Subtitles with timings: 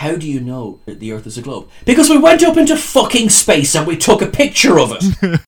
[0.00, 1.70] How do you know that the Earth is a globe?
[1.86, 5.02] Because we went up into fucking space and we took a picture of it.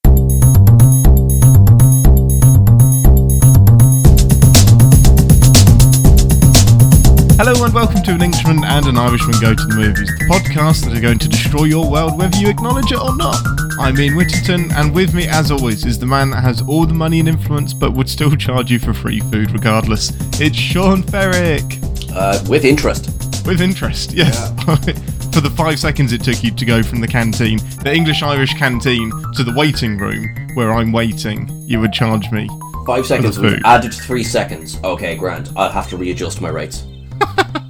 [7.36, 10.86] Hello and welcome to An Englishman and an Irishman Go to the Movies, the podcast
[10.86, 13.36] that are going to destroy your world whether you acknowledge it or not.
[13.78, 16.94] I'm Ian Whittington, and with me, as always, is the man that has all the
[16.94, 20.10] money and influence but would still charge you for free food regardless.
[20.40, 21.84] It's Sean Ferrick!
[22.10, 23.17] Uh, with interest.
[23.48, 24.50] With interest, yes.
[25.32, 28.52] for the five seconds it took you to go from the canteen, the English Irish
[28.52, 32.46] canteen, to the waiting room where I'm waiting, you would charge me.
[32.84, 34.78] Five seconds was added to three seconds.
[34.84, 35.50] Okay, grand.
[35.56, 36.84] I'll have to readjust my rates.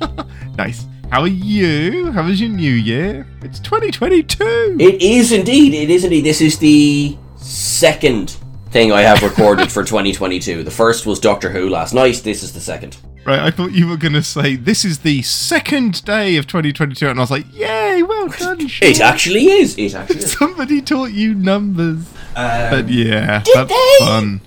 [0.56, 0.86] Nice.
[1.12, 2.10] How are you?
[2.10, 3.24] How was your new year?
[3.42, 4.78] It's 2022!
[4.80, 5.72] It is indeed.
[5.72, 6.24] It is indeed.
[6.24, 8.36] This is the second
[8.70, 10.62] thing I have recorded for 2022.
[10.62, 12.16] The first was Doctor Who last night.
[12.24, 12.96] This is the second.
[13.24, 17.08] Right, I thought you were going to say this is the second day of 2022,
[17.08, 19.76] and I was like, "Yay, well done!" Sean." It actually is.
[19.76, 20.32] It actually is.
[20.38, 21.98] Somebody taught you numbers,
[22.36, 23.96] Um, but yeah, did that's they?
[24.06, 24.40] fun.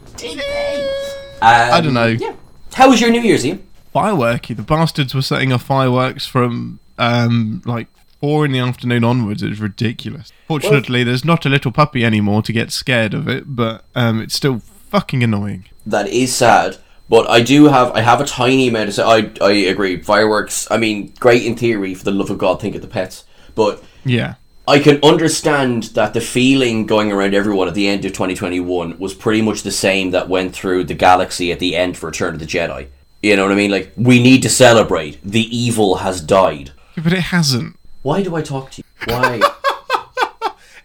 [1.42, 2.08] I don't know.
[2.08, 2.36] Yeah.
[2.74, 3.62] How was your New Year's, Eve?
[3.94, 4.56] Fireworky.
[4.56, 7.88] The bastards were setting off fireworks from um like
[8.22, 9.44] four in the afternoon onwards.
[9.44, 10.32] It was ridiculous.
[10.48, 14.36] Fortunately, there's not a little puppy anymore to get scared of it, but um, it's
[14.36, 15.66] still fucking annoying.
[15.86, 16.78] That is sad.
[17.10, 20.02] But I do have I have a tiny amount of I I agree.
[20.02, 23.26] Fireworks, I mean, great in theory for the love of God, think of the pets.
[23.54, 24.36] But Yeah.
[24.68, 29.14] I can understand that the feeling going around everyone at the end of 2021 was
[29.14, 32.40] pretty much the same that went through the galaxy at the end for Return of
[32.40, 32.88] the Jedi.
[33.22, 33.72] You know what I mean?
[33.72, 35.20] Like, we need to celebrate.
[35.24, 36.72] The evil has died.
[36.96, 37.76] Yeah, but it hasn't.
[38.02, 39.14] Why do I talk to you?
[39.14, 39.42] Why?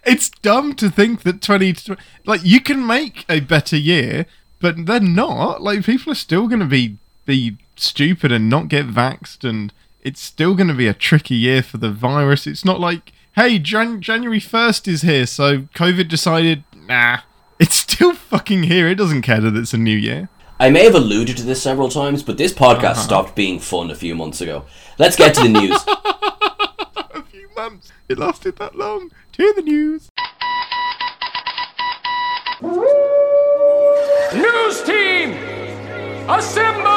[0.05, 1.75] It's dumb to think that 20
[2.25, 4.25] like you can make a better year,
[4.61, 5.61] but they're not.
[5.61, 10.21] Like people are still going to be be stupid and not get vaxxed and it's
[10.21, 12.47] still going to be a tricky year for the virus.
[12.47, 17.19] It's not like, hey, Jan- January 1st is here, so COVID decided, nah.
[17.59, 18.87] It's still fucking here.
[18.87, 20.29] It doesn't care that it's a new year.
[20.59, 23.01] I may have alluded to this several times, but this podcast uh-huh.
[23.01, 24.63] stopped being fun a few months ago.
[24.97, 25.85] Let's get to the news.
[27.77, 28.11] A.
[28.11, 29.11] It lasted that long.
[29.33, 30.09] To the news.
[34.33, 35.33] News team,
[36.29, 36.87] assemble!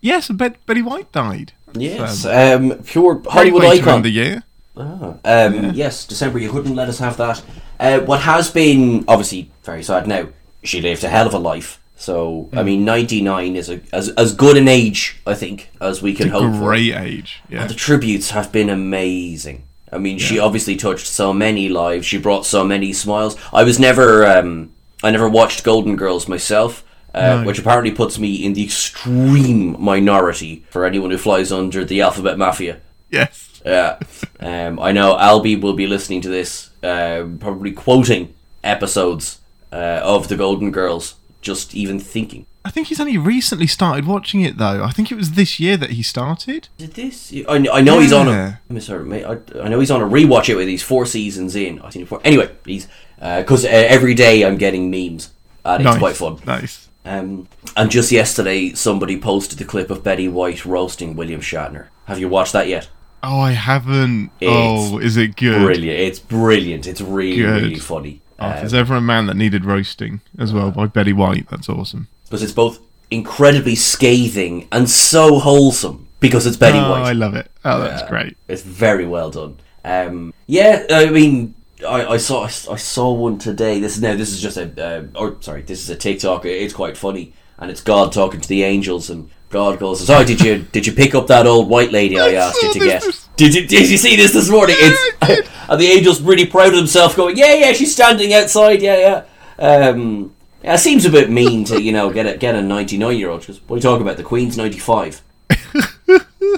[0.00, 1.52] Yes, Bet- Betty White died.
[1.74, 4.02] yes, um, pure Hollywood way to end icon.
[4.02, 4.42] the year.
[4.76, 7.42] Um, Yes, December, you couldn't let us have that.
[7.78, 10.28] Uh, what has been obviously very sad now,
[10.62, 11.80] she lived a hell of a life.
[11.98, 16.14] So, I mean, 99 is a, as, as good an age, I think, as we
[16.14, 16.60] can hope for.
[16.66, 17.40] Great age.
[17.48, 17.66] Yeah.
[17.66, 19.64] The tributes have been amazing.
[19.90, 22.04] I mean, she obviously touched so many lives.
[22.06, 23.36] She brought so many smiles.
[23.52, 24.72] I was never, um,
[25.02, 27.44] I never watched Golden Girls myself, uh, No.
[27.46, 32.36] which apparently puts me in the extreme minority for anyone who flies under the alphabet
[32.36, 32.78] mafia.
[33.10, 33.45] Yes.
[33.66, 33.98] Yeah,
[34.38, 38.32] um, I know Albie will be listening to this, uh, probably quoting
[38.62, 39.40] episodes
[39.72, 41.16] uh, of the Golden Girls.
[41.42, 44.82] Just even thinking, I think he's only recently started watching it though.
[44.82, 46.68] I think it was this year that he started.
[46.78, 47.32] did this?
[47.48, 48.60] I, I know he's on a.
[48.68, 49.24] I'm sorry, mate.
[49.24, 51.80] I, I know he's on a rewatch it with these four seasons in.
[51.80, 52.20] I think before.
[52.24, 55.32] Anyway, he's because uh, every day I'm getting memes,
[55.64, 55.98] and it's nice.
[55.98, 56.40] quite fun.
[56.44, 56.88] Nice.
[57.04, 61.86] Um, and just yesterday, somebody posted the clip of Betty White roasting William Shatner.
[62.06, 62.88] Have you watched that yet?
[63.22, 64.30] Oh, I haven't.
[64.40, 65.62] It's oh, is it good?
[65.62, 65.98] Brilliant!
[65.98, 66.86] It's brilliant.
[66.86, 67.62] It's really, Good.
[67.62, 68.20] really funny.
[68.38, 71.48] Oh, if Um, there's ever a man that needed roasting as well by Betty White,
[71.48, 72.08] that's awesome.
[72.24, 72.78] because it's both
[73.10, 77.02] incredibly scathing and so wholesome because it's Betty oh, White.
[77.02, 77.50] I love it.
[77.64, 78.08] Oh, that's Yeah.
[78.08, 78.36] great.
[78.48, 79.56] It's very well done.
[79.84, 81.54] Um, yeah, I mean,
[81.86, 83.80] I, I saw I saw one today.
[83.80, 86.44] This is now this is just a uh, or sorry, this is a TikTok.
[86.44, 90.40] It's quite funny, and it's God talking to the angels, and God goes, "Oh, did
[90.40, 93.04] you did you pick up that old white lady I asked you to get?
[93.36, 94.76] Did you did you see this this morning?
[94.78, 98.82] It's and the angel's really proud of himself, going, "Yeah, yeah, she's standing outside.
[98.82, 99.24] Yeah,
[99.58, 100.34] yeah." Um,
[100.64, 103.18] yeah, it seems a bit mean to you know get a get a ninety nine
[103.18, 104.16] year old because what are you talking about?
[104.16, 105.22] The Queen's ninety five.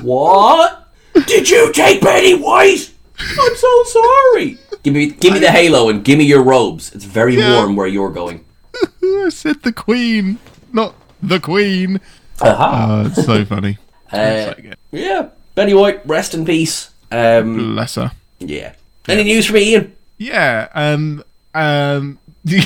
[0.02, 0.88] What?
[1.26, 2.93] Did you take Betty White?
[3.19, 4.58] I'm so sorry.
[4.82, 6.93] Give me, give me the halo and give me your robes.
[6.94, 7.55] It's very Yeah.
[7.56, 8.44] warm where you're going.
[9.02, 10.38] I said the Queen,
[10.73, 12.00] not the Queen.
[12.40, 12.87] Aha.
[12.88, 13.79] Oh, it's so funny.
[14.12, 14.55] Uh,
[14.90, 16.90] yeah, Betty White, rest in peace.
[17.11, 18.12] Um, Bless her.
[18.38, 18.75] yeah.
[19.08, 19.96] Any news from Ian?
[20.19, 20.69] Yeah.
[20.75, 21.25] Um.
[21.55, 22.19] Um.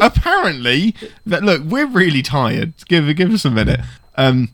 [0.00, 0.94] apparently,
[1.26, 2.74] that look, we're really tired.
[2.88, 3.80] Give give us a minute.
[4.16, 4.50] Um.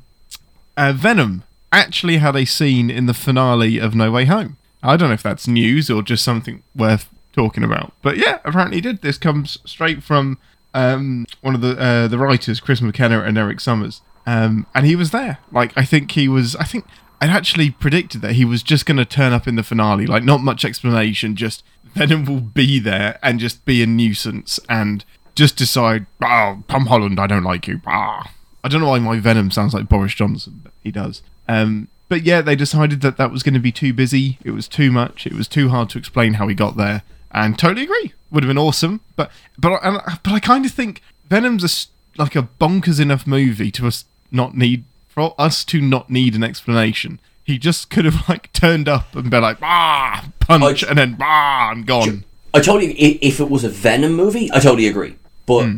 [0.77, 4.57] Uh, Venom actually had a scene in the finale of No Way Home.
[4.83, 7.93] I don't know if that's news or just something worth talking about.
[8.03, 9.03] But yeah, apparently did.
[9.03, 10.39] This comes straight from
[10.75, 14.97] um, one of the uh, the writers, Chris McKenna and Erik Sommers, um, and he
[14.97, 15.39] was there.
[15.51, 16.57] Like I think he was.
[16.57, 16.85] I think
[17.21, 20.07] I'd actually predicted that he was just going to turn up in the finale.
[20.07, 25.05] Like not much explanation, just Venom will be there and just be a nuisance and
[25.35, 27.81] just decide, oh, Tom Holland, I don't like you.
[27.87, 28.31] Ah.
[28.63, 31.23] I don't know why my Venom sounds like Boris Johnson, but he does.
[31.49, 34.39] Um, but yeah, they decided that that was going to be too busy.
[34.45, 35.27] It was too much.
[35.27, 37.03] It was too hard to explain how he got there.
[37.35, 38.13] And totally agree.
[38.31, 39.01] Would have been awesome.
[39.17, 43.73] But but and, but I kind of think Venom's a like a bonkers enough movie
[43.73, 47.19] to us not need for us to not need an explanation.
[47.43, 51.17] He just could have like turned up and been like ah punch I- and then
[51.21, 52.25] ah and gone.
[52.55, 52.93] I totally.
[52.93, 55.17] If it was a Venom movie, I totally agree.
[55.45, 55.69] But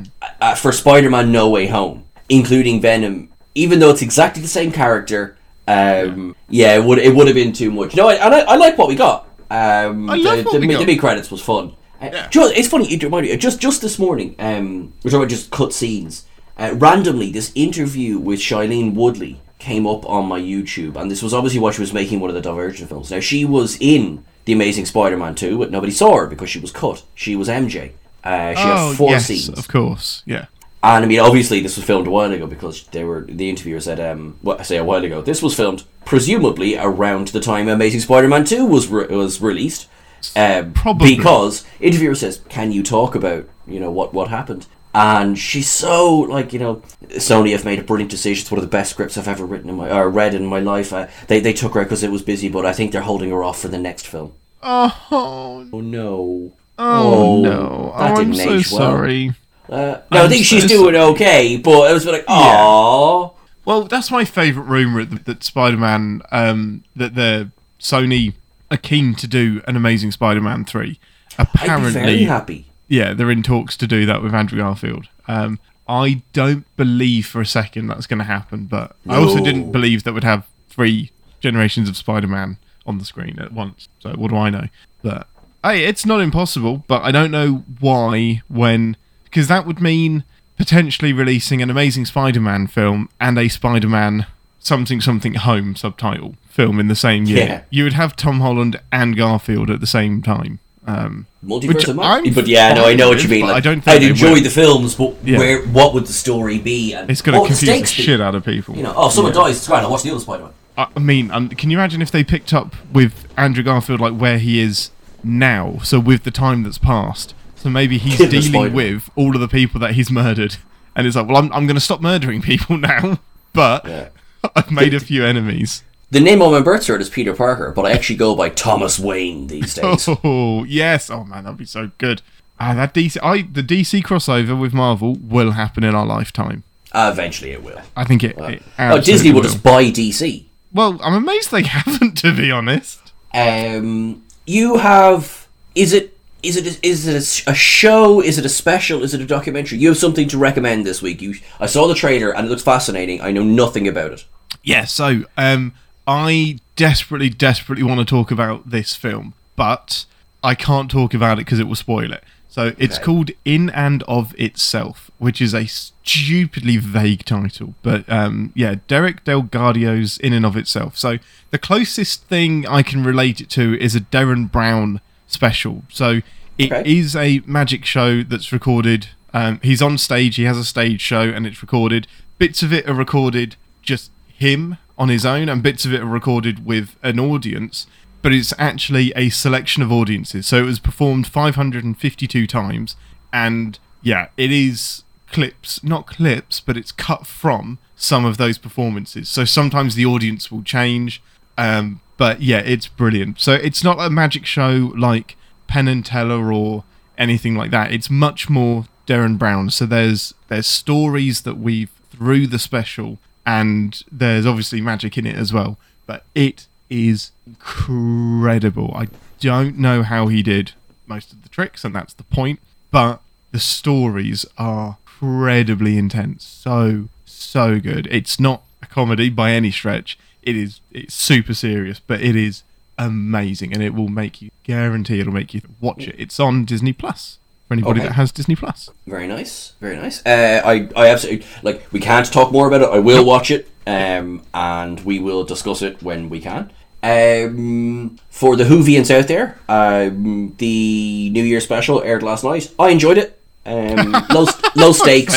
[0.40, 5.36] uh, for Spider-Man: No Way Home, including Venom, even though it's exactly the same character,
[5.66, 7.96] um, yeah, it would it would have been too much.
[7.96, 9.25] No, I, and I, I like what we got.
[9.50, 11.74] Um, I love the, the, the big credits was fun.
[12.00, 12.92] Uh, know what, it's funny.
[12.92, 14.34] It reminded me just just this morning.
[14.38, 16.26] Um, we're talking about just cut scenes.
[16.58, 21.34] Uh, randomly, this interview with Shailene Woodley came up on my YouTube, and this was
[21.34, 23.10] obviously while she was making one of the Divergent films.
[23.10, 26.70] Now she was in the Amazing Spider-Man 2, but nobody saw her because she was
[26.70, 27.02] cut.
[27.14, 27.92] She was MJ.
[28.22, 30.22] Uh, she oh had four yes, scenes, of course.
[30.26, 30.46] Yeah.
[30.82, 33.80] And I mean, obviously, this was filmed a while ago because they were the interviewer
[33.80, 35.20] said, um, what I say a while ago.
[35.22, 39.88] This was filmed presumably around the time Amazing Spider-Man Two was re- was released.
[40.34, 41.16] Um, Probably.
[41.16, 46.20] because interviewer says, "Can you talk about you know what what happened?" And she's so
[46.20, 46.76] like you know,
[47.08, 48.42] Sony have made a brilliant decision.
[48.42, 50.58] It's one of the best scripts I've ever written in my or read in my
[50.60, 50.92] life.
[50.92, 53.44] Uh, they they took her because it was busy, but I think they're holding her
[53.44, 54.32] off for the next film.
[54.62, 56.52] Oh, Oh no!
[56.78, 57.94] oh no!
[57.98, 58.90] that Oh, I'm didn't so well.
[58.90, 59.34] sorry.
[59.68, 63.34] Uh, no, I I'm think she's doing okay, but it was like, oh.
[63.64, 68.34] Well, that's my favourite rumor that, that Spider-Man, um, that the Sony
[68.70, 71.00] are keen to do an Amazing Spider-Man three.
[71.38, 72.66] I'd be very Apparently, happy.
[72.88, 75.08] yeah, they're in talks to do that with Andrew Garfield.
[75.26, 75.58] Um,
[75.88, 80.04] I don't believe for a second that's going to happen, but I also didn't believe
[80.04, 81.10] that would have three
[81.40, 83.88] generations of Spider-Man on the screen at once.
[84.00, 84.68] So what do I know?
[85.02, 85.26] But
[85.62, 88.96] hey, it's not impossible, but I don't know why when
[89.36, 90.24] because that would mean
[90.56, 94.24] potentially releasing an Amazing Spider-Man film and a Spider-Man
[94.58, 97.36] something something home subtitle film in the same year.
[97.46, 97.62] Yeah.
[97.68, 100.58] You would have Tom Holland and Garfield at the same time.
[100.86, 103.42] Um, Multiverse of But yeah, no, I know what you mean.
[103.42, 105.36] Like, I don't think I'd enjoy the films, but Yeah.
[105.36, 106.94] where what would the story be?
[106.94, 107.86] And it's going to what confuse the be?
[107.86, 108.74] shit out of people.
[108.74, 109.42] You know, oh, someone Yeah.
[109.42, 109.58] dies.
[109.58, 109.84] It's grand.
[109.84, 110.52] I'll watch the other Spider-Man.
[110.78, 114.16] I I mean, um, can you imagine if they picked up with Andrew Garfield like
[114.16, 114.92] where he is
[115.22, 115.80] now?
[115.82, 117.34] So with the time that's passed,
[117.66, 120.56] so maybe he's Kid dealing with all of the people that he's murdered,
[120.94, 123.18] and it's like, well, I'm I'm going to stop murdering people now,
[123.52, 124.08] but Yeah.
[124.54, 125.82] I've made a few enemies.
[126.12, 129.00] The name on my birth cert is Peter Parker, but I actually go by Thomas
[129.00, 130.08] Wayne these days.
[130.08, 132.22] Oh yes, oh man, that'd be so good.
[132.60, 136.62] Ah, that DC, I the DC crossover with Marvel will happen in our lifetime.
[136.92, 137.80] Uh, eventually, it will.
[137.96, 138.38] I think it.
[138.38, 140.44] it Oh, Disney absolutely will just buy DC.
[140.72, 143.12] Well, I'm amazed they haven't, to be honest.
[143.34, 145.48] Um, you have.
[145.74, 146.15] Is it?
[146.46, 146.78] Is it?
[146.82, 148.20] Is it a show?
[148.20, 149.02] Is it a special?
[149.02, 149.78] Is it a documentary?
[149.78, 151.20] You have something to recommend this week.
[151.20, 153.20] You, I saw the trailer and it looks fascinating.
[153.20, 154.24] I know nothing about it.
[154.62, 155.74] Yeah, so um,
[156.06, 160.04] I desperately, desperately want to talk about this film, but
[160.42, 162.22] I can't talk about it because it will spoil it.
[162.48, 163.04] So it's Okay.
[163.04, 167.74] called In and of Itself, which is a stupidly vague title.
[167.82, 170.96] But um, yeah, Derek DelGaudio's In and of Itself.
[170.96, 171.18] So
[171.50, 175.82] the closest thing I can relate it to is a Derren Brown special.
[175.88, 176.20] So
[176.58, 177.38] it is Okay.
[177.38, 179.08] a magic show that's recorded.
[179.34, 182.06] Um, he's on stage, he has a stage show, and it's recorded.
[182.38, 186.06] Bits of it are recorded just him on his own, and bits of it are
[186.06, 187.86] recorded with an audience.
[188.22, 190.46] But it's actually a selection of audiences.
[190.46, 192.96] So it was performed 552 times,
[193.32, 199.28] and yeah, it is clips, not clips, but it's cut from some of those performances.
[199.28, 201.22] So sometimes the audience will change,
[201.56, 203.40] um, but yeah, it's brilliant.
[203.40, 205.36] So it's not a magic show like
[205.66, 206.84] Penn and Teller or
[207.18, 207.92] anything like that.
[207.92, 209.70] It's much more Derren Brown.
[209.70, 215.36] So there's there's stories that weave through the special, and there's obviously magic in it
[215.36, 215.78] as well.
[216.06, 218.92] But it is incredible.
[218.94, 219.08] I
[219.40, 220.72] don't know how he did
[221.06, 222.60] most of the tricks, and that's the point.
[222.90, 223.20] But
[223.52, 226.44] the stories are incredibly intense.
[226.44, 228.06] So so good.
[228.10, 230.18] It's not a comedy by any stretch.
[230.46, 232.62] It is it's super serious, but it is
[232.98, 236.14] amazing, and it will make you guarantee it'll make you watch it.
[236.18, 237.38] It's on Disney Plus
[237.68, 238.08] for anybody Okay.
[238.08, 238.88] that has Disney Plus.
[239.06, 240.24] Very nice, very nice.
[240.24, 241.86] Uh, I, I absolutely like.
[241.92, 242.88] We can't talk more about it.
[242.90, 246.70] I will watch it, um, and we will discuss it when we can.
[247.02, 252.72] Um, for the Whovians out there, um, the New Year special aired last night.
[252.78, 253.38] I enjoyed it.
[253.64, 255.34] Um, low, low stakes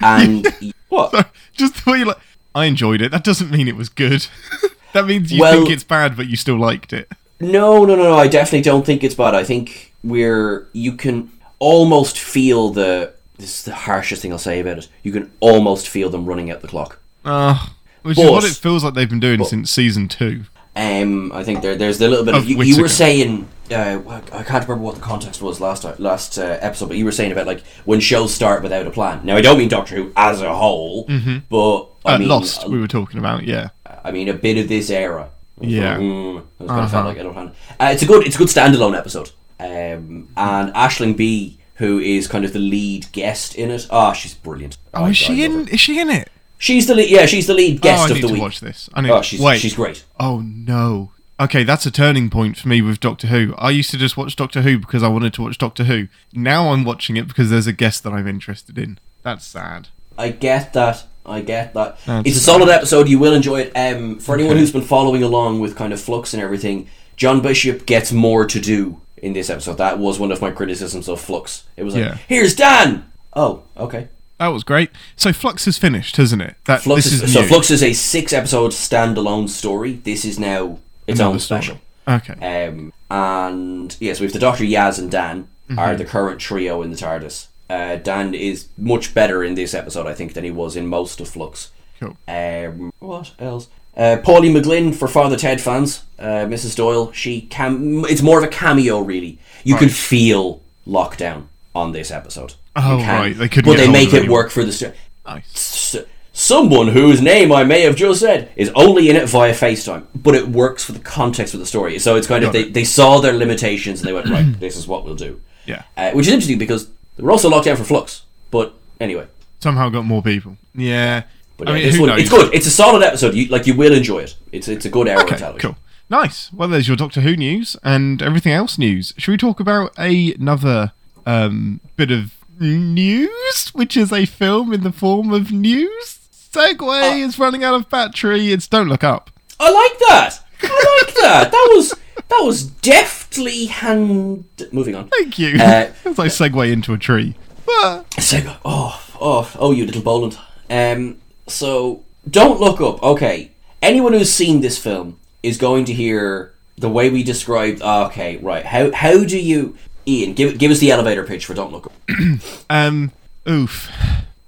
[0.00, 0.46] and
[0.88, 1.28] what?
[1.54, 2.18] Just the way you like.
[2.54, 3.10] I enjoyed it.
[3.10, 4.26] That doesn't mean it was good.
[4.92, 7.10] that means you Well- think it's bad, but you still liked it.
[7.40, 8.16] No, no, no, no.
[8.16, 9.34] I definitely don't think it's bad.
[9.34, 13.12] I think we're you can almost feel the.
[13.36, 14.88] This is the harshest thing I'll say about it.
[15.04, 16.98] You can almost feel them running out the clock.
[17.24, 17.66] Uh,
[18.02, 20.44] which But- is what it feels like they've been doing since season two.
[20.74, 23.46] Um, I think there, there's a little bit of, Of you, you were saying.
[23.70, 24.00] Uh,
[24.32, 27.12] I can't remember what the context was last ti- last uh, episode, but you were
[27.12, 29.20] saying about like when shows start without a plan.
[29.24, 31.04] Now I don't mean Doctor Who as a whole,
[31.50, 33.68] but I Uh, mean Lost, we were talking about, yeah.
[34.04, 35.30] I mean a bit of this era.
[35.60, 35.96] Yeah.
[35.98, 36.88] Mm, kind Uh-huh.
[36.88, 37.48] felt like I don't have.
[37.80, 39.30] Uh, it's a good, it's a good standalone episode.
[39.60, 43.86] Um, and Aisling Bea, who is kind of the lead guest in it.
[43.90, 44.78] Ah, she's brilliant.
[44.94, 45.52] Oh, I- is she in?
[45.66, 45.70] her.
[45.70, 46.30] Is she in it?
[46.58, 47.10] She's the lead.
[47.10, 48.42] Yeah, she's the lead guest oh, I of need the to week.
[48.42, 48.88] watch this.
[48.94, 49.10] I need.
[49.10, 49.60] Oh, she's Wait.
[49.60, 50.04] she's great.
[50.18, 51.10] Oh no.
[51.40, 53.54] Okay, that's a turning point for me with Doctor Who.
[53.58, 56.08] I used to just watch Doctor Who because I wanted to watch Doctor Who.
[56.32, 58.98] Now I'm watching it because there's a guest that I'm interested in.
[59.22, 59.88] That's sad.
[60.16, 61.04] I get that.
[61.24, 61.98] I get that.
[62.06, 62.60] That's it's a fine.
[62.60, 63.08] solid episode.
[63.08, 63.72] You will enjoy it.
[63.76, 64.60] Um, for anyone Okay.
[64.60, 68.58] who's been following along with kind of Flux and everything, John Bishop gets more to
[68.58, 69.74] do in this episode.
[69.78, 71.64] That was one of my criticisms of Flux.
[71.76, 72.18] It was like, Yeah.
[72.26, 73.10] here's Dan.
[73.36, 74.08] Oh, okay.
[74.38, 74.90] That was great.
[75.16, 76.56] So Flux is finished, hasn't it?
[76.64, 77.42] That Flux this is, is so.
[77.44, 79.94] Flux is a six episode standalone story.
[80.04, 81.62] This is now its Another own story.
[81.62, 81.80] special.
[82.06, 82.66] Okay.
[82.68, 85.78] Um, and yes, we have the Doctor Yaz and Dan Mm-hmm.
[85.80, 87.48] are the current trio in the TARDIS.
[87.68, 91.20] Uh, Dan is much better in this episode, I think, than he was in most
[91.20, 91.70] of Flux.
[92.00, 92.16] Cool.
[92.26, 93.68] Um, what else?
[93.94, 96.04] Uh, Pauline McLynn for Father Ted fans.
[96.18, 96.74] Uh, Mrs.
[96.74, 97.12] Doyle.
[97.12, 98.06] She cam.
[98.06, 99.38] It's more of a cameo, really.
[99.62, 102.54] You can feel lockdown on this episode.
[102.74, 104.30] Oh, right, they couldn't But they make it anyone.
[104.32, 104.72] work for the.
[104.72, 104.94] St-
[105.26, 105.94] Nice.
[105.94, 106.04] S-
[106.38, 110.36] someone whose name I may have just said is only in it via FaceTime, but
[110.36, 111.98] it works for the context of the story.
[111.98, 112.74] So it's kind of Got they, it.
[112.74, 114.46] they saw their limitations and they went right.
[114.60, 115.40] this is what we'll do.
[115.66, 115.82] Yeah.
[115.96, 118.22] Uh, which is interesting because they were also locked down for Flux.
[118.52, 119.26] But anyway,
[119.58, 120.56] Somehow got more people.
[120.74, 121.24] Yeah.
[121.56, 122.20] but I mean, this who one knows?
[122.20, 122.54] it's good.
[122.54, 123.34] It's a solid episode.
[123.34, 124.36] You like you will enjoy it.
[124.52, 125.58] It's it's a good hour of television.
[125.74, 125.76] cool.
[126.08, 126.52] Nice.
[126.52, 129.12] Well, there's your Doctor Who news and everything else news.
[129.18, 130.92] Should we talk about another
[131.26, 136.17] um, bit of news, which is a film in the form of news?
[136.52, 138.52] Segway is running out of battery.
[138.52, 139.30] It's Don't Look Up.
[139.60, 140.40] I like that.
[140.62, 141.50] I like that.
[141.52, 141.94] That was
[142.28, 144.44] that was deftly hand.
[144.72, 145.08] Moving on.
[145.08, 145.56] Thank you.
[145.58, 147.34] Uh, it's like segue into a tree.
[147.66, 148.56] Sega.
[148.64, 150.38] Oh, oh, oh, you little Boland.
[150.70, 153.02] Um, so don't look up.
[153.02, 153.52] Okay,
[153.82, 157.80] anyone who's seen this film is going to hear the way we described.
[157.82, 158.64] ah, Okay, right.
[158.64, 159.76] How how do you,
[160.06, 160.32] Ian?
[160.34, 161.92] Give give us the elevator pitch for Don't Look Up.
[162.70, 163.12] Um,
[163.48, 163.90] oof.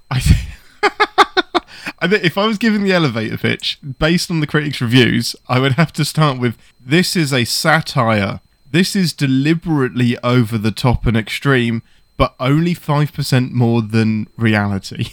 [0.09, 0.47] I think.
[2.01, 5.73] I if I was giving the elevator pitch based on the critics' reviews, I would
[5.73, 8.41] have to start with this is a satire.
[8.69, 11.83] This is deliberately over the top and extreme,
[12.17, 15.09] but only 5% more than reality.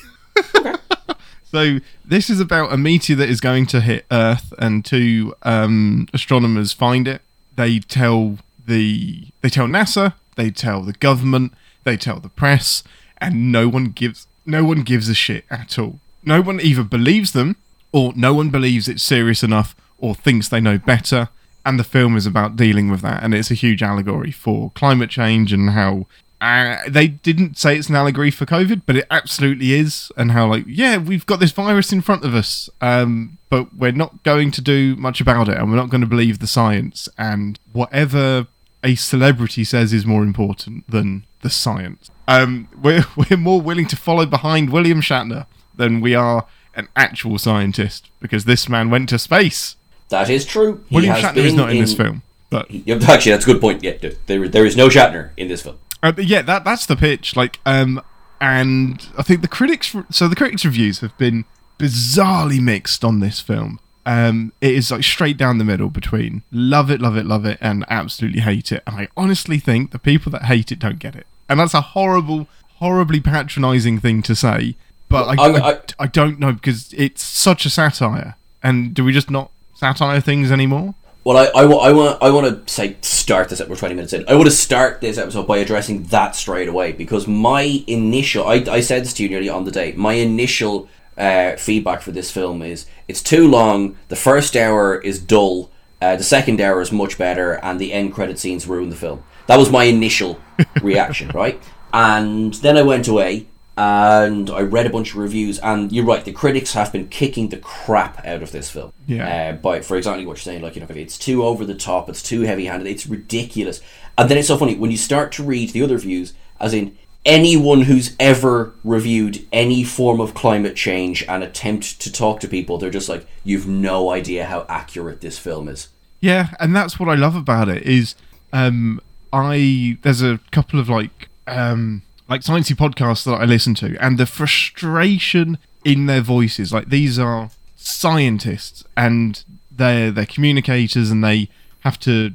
[1.44, 6.08] so, this is about a meteor that is going to hit Earth, and two um,
[6.14, 7.20] astronomers find it.
[7.56, 11.52] They tell the they tell NASA, they tell the government,
[11.84, 12.82] they tell the press,
[13.18, 15.98] and no one gives no one gives a shit at all.
[16.28, 17.56] No one either believes them,
[17.90, 21.30] or no one believes it's serious enough, or thinks they know better.
[21.64, 25.08] And the film is about dealing with that, and it's a huge allegory for climate
[25.08, 26.06] change and how
[26.42, 30.46] uh, they didn't say it's an allegory for COVID, but it absolutely is, and how
[30.48, 34.50] like yeah, we've got this virus in front of us, um, but we're not going
[34.50, 38.48] to do much about it, and we're not going to believe the science, and whatever
[38.84, 42.10] a celebrity says is more important than the science.
[42.28, 45.46] Um, we're we're more willing to follow behind William Shatner
[45.78, 49.76] than we are an actual scientist because this man went to space.
[50.10, 50.84] That is true.
[50.88, 53.82] He William Shatner is not in, this film, but Actually, that's a good point.
[53.82, 55.78] Yeah, there there is no Shatner in this film.
[56.02, 57.36] Uh, yeah, that that's the pitch.
[57.36, 58.00] Like, um,
[58.40, 59.94] and I think the critics.
[60.10, 61.44] So the critics' reviews have been
[61.78, 63.80] bizarrely mixed on this film.
[64.06, 67.58] Um, it is like straight down the middle between love it, love it, love it,
[67.60, 68.82] and absolutely hate it.
[68.86, 71.82] And I honestly think the people that hate it don't get it, and that's a
[71.82, 74.76] horrible, horribly patronising thing to say.
[75.08, 78.36] But I, I- I, I- don't know because it's such a satire.
[78.62, 80.94] And do we just not satire things anymore?
[81.24, 83.60] Well, I, I, I want I want to say start this.
[83.66, 84.24] We're twenty minutes in.
[84.28, 88.64] I want to start this episode by addressing that straight away because my initial I,
[88.70, 89.92] I said this to you nearly on the day.
[89.96, 90.88] My initial
[91.18, 93.96] uh, feedback for this film is it's too long.
[94.08, 95.70] The first hour is dull.
[96.00, 99.22] Uh, the second hour is much better, and the end credit scenes ruin the film.
[99.48, 100.40] That was my initial
[100.82, 101.60] reaction, right?
[101.92, 103.46] And then I went away
[103.78, 106.24] and I read a bunch of reviews, and you're right.
[106.24, 108.92] The critics have been kicking the crap out of this film.
[109.06, 109.50] Yeah.
[109.50, 112.08] Uh, by for exactly what you're saying, like you know, it's too over the top,
[112.08, 113.80] it's too heavy-handed, it's ridiculous.
[114.18, 116.98] And then it's so funny when you start to read the other reviews, as in
[117.24, 122.78] anyone who's ever reviewed any form of climate change and attempt to talk to people,
[122.78, 125.86] they're just like, you've no idea how accurate this film is.
[126.20, 128.16] Yeah, and that's what I love about it is
[128.52, 129.00] um
[129.32, 134.18] I there's a couple of like um like sciencey podcasts that I listen to and
[134.18, 141.48] the frustration in their voices like these are scientists and they're they're communicators and they
[141.80, 142.34] have to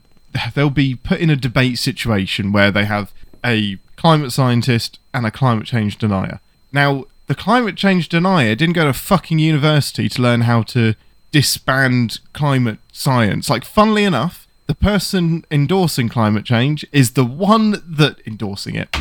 [0.56, 3.14] they'll be put in a debate situation where they have
[3.46, 6.40] a climate scientist and a climate change denier.
[6.72, 10.96] Now, the climate change denier didn't go to fucking university to learn how to
[11.32, 13.50] disband climate science.
[13.50, 18.96] Like, funnily enough, the person endorsing climate change is the one that endorsing it,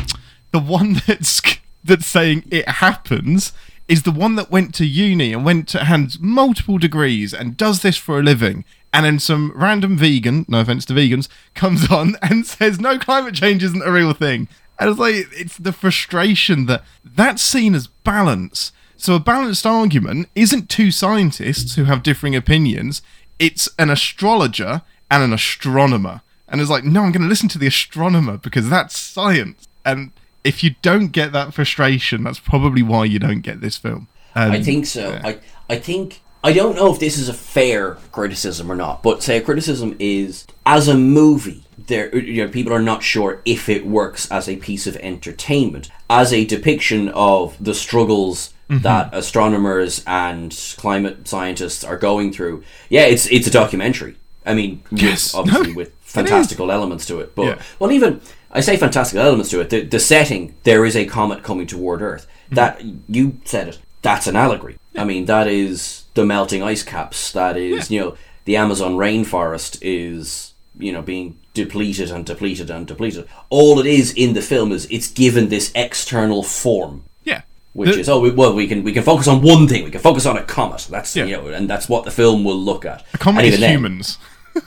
[0.53, 1.41] the one that's
[1.83, 3.51] that's saying it happens
[3.89, 7.81] is the one that went to uni and went to hands multiple degrees and does
[7.81, 8.63] this for a living.
[8.93, 13.35] And then some random vegan, no offense to vegans, comes on and says no, climate
[13.35, 14.47] change isn't a real thing.
[14.79, 18.71] And it's like it's the frustration that that's seen as balance.
[18.95, 23.01] So a balanced argument isn't two scientists who have differing opinions.
[23.37, 24.81] It's an astrologer
[25.11, 26.21] and an astronomer.
[26.47, 29.67] And it's like, no, I'm going to listen to the astronomer because that's science.
[29.83, 30.11] And
[30.43, 34.07] if you don't get that frustration, that's probably why you don't get this film.
[34.35, 35.19] Um, I think so.
[35.23, 39.23] I I think I don't know if this is a fair criticism or not, but
[39.23, 43.69] say a criticism is as a movie, there you know people are not sure if
[43.69, 50.03] it works as a piece of entertainment, as a depiction of the struggles that astronomers
[50.07, 52.63] and climate scientists are going through.
[52.89, 54.15] Yeah, it's it's a documentary.
[54.45, 55.33] I mean, Yes.
[55.35, 57.61] obviously No, with fantastical elements to it, but Yeah.
[57.79, 58.19] well, even
[58.53, 59.69] I say fantastical elements to it.
[59.69, 62.27] The, the setting there is a comet coming toward Earth.
[62.49, 62.55] Hmm.
[62.55, 63.79] That you said it.
[64.03, 64.77] That's an allegory.
[64.95, 67.31] I mean, that is the melting ice caps.
[67.31, 72.85] That is you know the Amazon rainforest is you know being depleted and depleted and
[72.87, 73.27] depleted.
[73.49, 77.03] All it is in the film is it's given this external form.
[77.23, 77.41] yeah.
[77.73, 79.89] Which The- is oh we, well we can we can focus on one thing we
[79.91, 81.25] can focus on a comet that's Yeah.
[81.25, 83.03] you know and that's what the film will look at.
[83.13, 84.17] a comet And is then- humans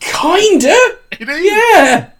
[0.00, 0.76] Kinda.
[1.12, 1.44] It is.
[1.44, 2.10] Yeah.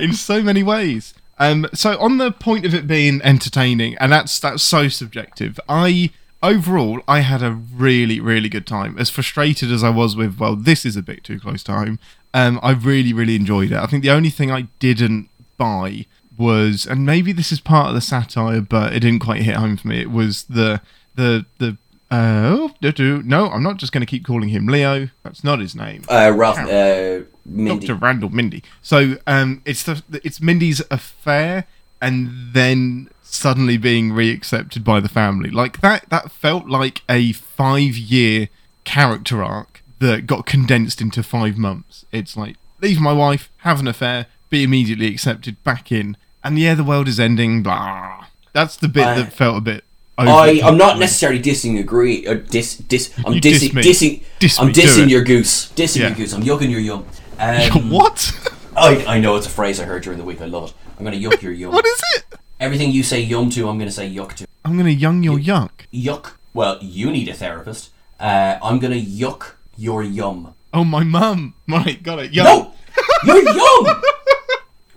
[0.00, 1.14] In so many ways.
[1.38, 5.58] Um, so on the point of it being entertaining, and that's that's so subjective.
[5.68, 6.10] I
[6.42, 8.96] overall I had a really really good time.
[8.98, 11.98] As frustrated as I was with, well, this is a bit too close to home.
[12.34, 13.78] Um, I really really enjoyed it.
[13.78, 16.06] I think the only thing I didn't buy
[16.38, 19.76] was, and maybe this is part of the satire, but it didn't quite hit home
[19.76, 20.00] for me.
[20.00, 20.80] It was the
[21.14, 21.76] the the.
[22.10, 25.08] Uh, oh, do- do- no, I'm not just going to keep calling him Leo.
[25.22, 26.02] That's not his name.
[26.10, 27.86] Uh, Ralph, uh, Mindy.
[27.86, 27.98] Dr.
[27.98, 28.62] Randall Mindy.
[28.82, 31.64] So um, it's the it's Mindy's affair,
[32.00, 35.50] and then suddenly being reaccepted by the family.
[35.50, 36.08] Like that.
[36.10, 38.48] That felt like a five year
[38.84, 42.04] character arc that got condensed into five months.
[42.12, 46.74] It's like leave my wife, have an affair, be immediately accepted back in, and yeah,
[46.74, 47.62] the world is ending.
[47.62, 48.26] Blah.
[48.52, 49.84] That's the bit I- that felt a bit.
[50.18, 54.22] over I, I'm not necessarily dissing agree or dis dis I'm You dissing diss dissing
[54.40, 56.08] Diss I'm dissing your goose dissing Yeah.
[56.08, 57.06] your goose I'm yucking your yum.
[57.42, 58.32] Um, what?
[58.76, 60.40] I, I know it's a phrase I heard during the week.
[60.40, 60.74] I love it.
[60.98, 61.72] I'm gonna yuck your yum.
[61.72, 62.24] what is it?
[62.60, 64.46] Everything you say yum to, I'm gonna say yuck to.
[64.64, 65.70] I'm gonna young your yuck.
[65.92, 66.34] Yuck.
[66.54, 67.90] Well, you need a therapist.
[68.20, 70.54] Uh, I'm gonna yuck your yum.
[70.72, 71.54] Oh, my mum.
[71.68, 72.32] Right, got it.
[72.32, 72.44] Yuck.
[72.44, 74.02] No, you're yum.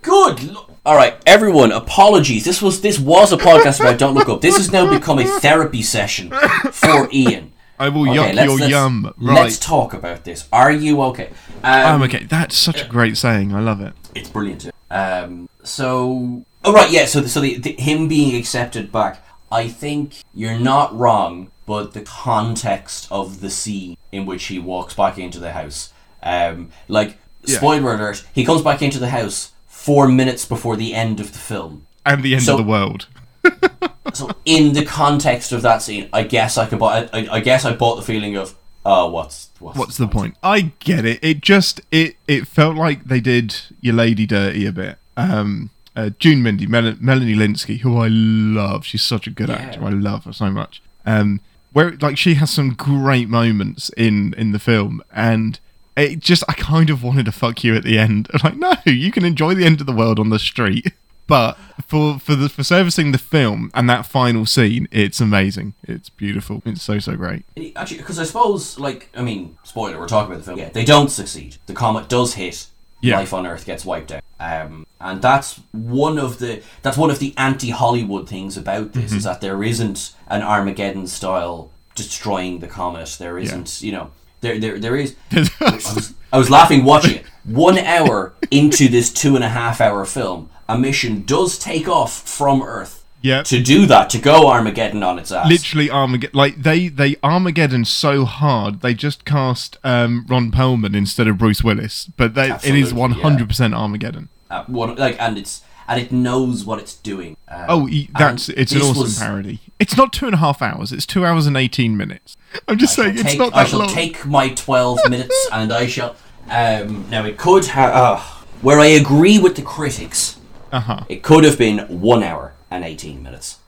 [0.02, 0.42] Good.
[0.52, 1.72] lo- All right, everyone.
[1.72, 2.44] Apologies.
[2.44, 4.40] This was this was a podcast about Don't Look Up.
[4.40, 6.30] This has now become a therapy session
[6.70, 7.52] for Ian.
[7.78, 9.14] I will Okay, yuck let's, your let's, yum.
[9.18, 10.48] Let's talk about this.
[10.52, 11.28] Are you okay?
[11.62, 12.24] Um, I'm okay.
[12.24, 13.52] That's such a great saying.
[13.54, 13.92] I love it.
[14.14, 14.70] It's brilliant.
[14.90, 17.04] Um, so, oh right, yeah.
[17.06, 21.92] So, the, so the, the, him being accepted back, I think you're not wrong, but
[21.92, 27.18] the context of the scene in which he walks back into the house, um, like
[27.44, 27.58] Yeah.
[27.58, 31.38] spoiler alert, he comes back into the house four minutes before the end of the
[31.38, 31.86] film.
[32.04, 33.06] And the end So- of the world.
[34.14, 37.08] So, in the context of that scene, I guess I can buy.
[37.12, 40.36] I, I guess I bought the feeling of, oh, what's what's, What's the point?
[40.42, 41.18] I get it.
[41.22, 44.98] It just it it felt like they did your lady dirty a bit.
[45.16, 48.84] Um, uh, June Mindy, Mel- Melanie Lynskey, who I love.
[48.84, 49.54] She's such a good Yeah.
[49.56, 49.84] actor.
[49.84, 50.82] I love her so much.
[51.06, 51.40] Um,
[51.72, 55.58] where like she has some great moments in in the film, and
[55.96, 58.28] it just I kind of wanted to fuck you at the end.
[58.34, 60.92] I'm Like, no, you can enjoy the end of the world on the street.
[61.26, 65.74] But for for the for servicing the film and that final scene, it's amazing.
[65.82, 66.62] It's beautiful.
[66.64, 67.44] It's so so great.
[67.74, 70.58] Actually, because I suppose, like, I mean, spoiler, we're talking about the film.
[70.58, 71.56] Yeah, they don't succeed.
[71.66, 72.66] The comet does hit.
[73.02, 73.18] Yeah.
[73.18, 74.22] life on Earth gets wiped out.
[74.40, 79.16] Um, and that's one of the that's one of the anti-Hollywood things about this Mm-hmm.
[79.18, 83.16] is that there isn't an Armageddon style destroying the comet.
[83.18, 84.10] There isn't, you know,
[84.40, 85.14] there there there is.
[85.30, 85.40] I
[85.74, 87.26] was, I was laughing watching it.
[87.44, 92.22] One hour into this two and a half hour film, a mission does take off
[92.28, 93.04] from Earth.
[93.22, 93.42] Yeah.
[93.44, 95.48] To do that, to go Armageddon on its ass.
[95.48, 96.36] literally Armageddon.
[96.36, 101.64] Like they they Armageddon so hard they just cast um, Ron Perlman instead of Bruce
[101.64, 104.28] Willis, but they, it is one hundred percent Armageddon.
[104.48, 107.36] Uh, what, like, and it's and it knows what it's doing.
[107.48, 109.60] Um, Oh, that's it's an awesome was- parody.
[109.80, 110.92] It's not two and a half hours.
[110.92, 112.36] It's two hours and eighteen minutes.
[112.68, 113.88] I'm just I saying shall it's take, not I shall long.
[113.88, 116.14] take my 12 minutes and I shall.
[116.48, 117.94] Um, now, it could have.
[117.94, 118.20] Uh,
[118.62, 120.38] where I agree with the critics,
[120.76, 121.04] Uh huh.
[121.08, 123.58] it could have been 1 hour and 18 minutes.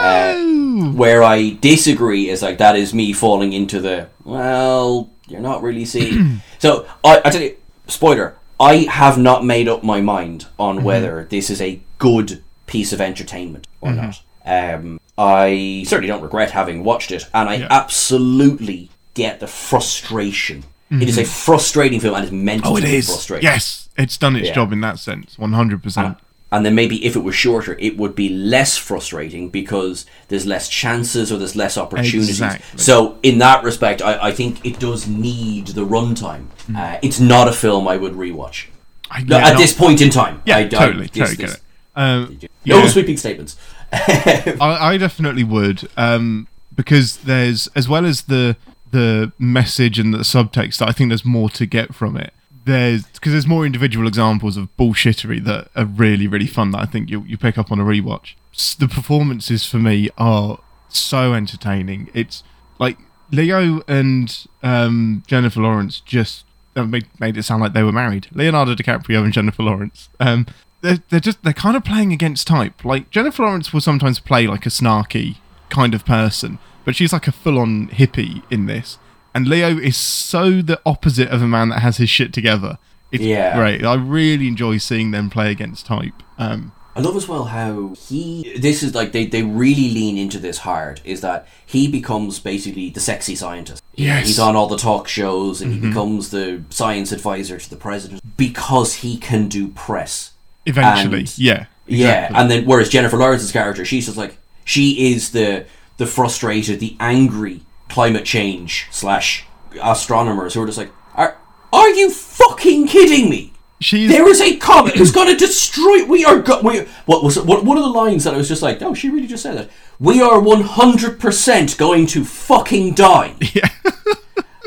[0.00, 0.34] Uh,
[0.80, 0.92] Oh.
[0.92, 4.08] Where I disagree is like that is me falling into the.
[4.24, 6.40] Well, you're not really seeing.
[6.58, 7.56] so, I, I tell you,
[7.88, 10.84] spoiler, I have not made up my mind on Mm-hmm.
[10.84, 14.20] whether this is a good piece of entertainment or not.
[14.46, 17.68] Um, I certainly don't regret having watched it, and I Yeah.
[17.70, 20.64] absolutely get the frustration.
[20.90, 22.72] It is a frustrating film, and it's meant Mm-hmm.
[22.72, 23.06] Oh, to it be is.
[23.08, 23.44] frustrating.
[23.44, 24.54] Yes, it's done its Yeah.
[24.54, 25.38] job in that sense.
[25.38, 26.16] One hundred percent.
[26.50, 30.66] And then maybe if it was shorter, it would be less frustrating because there's less
[30.68, 32.28] chances or there's less opportunities.
[32.30, 32.78] Exactly.
[32.78, 36.46] So in that respect, I, I think it does need the runtime.
[36.66, 36.76] Mm.
[36.96, 38.66] Uh, it's not a film I would rewatch.
[39.10, 40.40] I, No, at not- this point in time.
[40.46, 41.62] yeah, I, I, totally, this- totally this- get it.
[41.96, 42.88] Um, No yeah.
[42.88, 43.56] sweeping statements.
[43.92, 44.54] I,
[44.92, 48.56] I definitely would, um, because there's as well as the
[48.90, 50.80] the message and the subtext.
[50.86, 52.32] I think there's more to get from it.
[52.64, 56.84] There's because there's more individual examples of bullshittery that are really really fun that I
[56.84, 58.34] think you you pick up on a rewatch.
[58.78, 62.10] The performances for me are so entertaining.
[62.14, 62.42] It's
[62.78, 62.98] like
[63.30, 66.44] Leo and um, Jennifer Lawrence just
[66.74, 68.28] made, made it sound like they were married.
[68.32, 70.08] Leonardo DiCaprio and Jennifer Lawrence.
[70.20, 70.46] Um,
[70.80, 72.84] they're, they're just they're kind of playing against type.
[72.84, 75.36] Like Jennifer Lawrence will sometimes play like a snarky
[75.68, 78.98] kind of person, but she's like a full-on hippie in this.
[79.34, 82.78] And Leo is so the opposite of a man that has his shit together.
[83.12, 83.56] It's Yeah.
[83.56, 83.84] great.
[83.84, 86.22] I really enjoy seeing them play against type.
[86.38, 88.54] Um, I love as well how he.
[88.58, 91.00] This is like they, they really lean into this hard.
[91.04, 93.82] Is that he becomes basically the sexy scientist.
[93.94, 94.26] Yes.
[94.26, 98.20] He's on all the talk shows and he becomes the science advisor to the president
[98.36, 100.32] because he can do press.
[100.66, 105.30] eventually, And- yeah, Yeah, and then whereas Jennifer Lawrence's character, she's just like she is
[105.30, 105.64] the
[105.98, 109.46] the frustrated, the angry climate change slash
[109.82, 111.36] astronomers who are just like, are
[111.72, 113.52] are you fucking kidding me?
[113.80, 116.04] she's There is a comet who's going to destroy.
[116.04, 116.40] We are.
[116.40, 116.80] Go- we.
[117.06, 117.44] What was it?
[117.46, 119.56] What, one of the lines that I was just like, oh, she really just said
[119.56, 119.70] that.
[120.00, 123.34] We are one hundred percent going to fucking die.
[123.54, 123.68] yeah.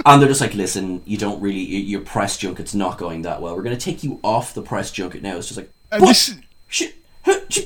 [0.06, 1.60] And they're just like, listen, you don't really.
[1.60, 3.56] Your press junket's not going that well.
[3.56, 5.38] We're going to take you off the press junket now.
[5.38, 6.36] It's just like, And but this-
[6.68, 7.66] she, huh, she,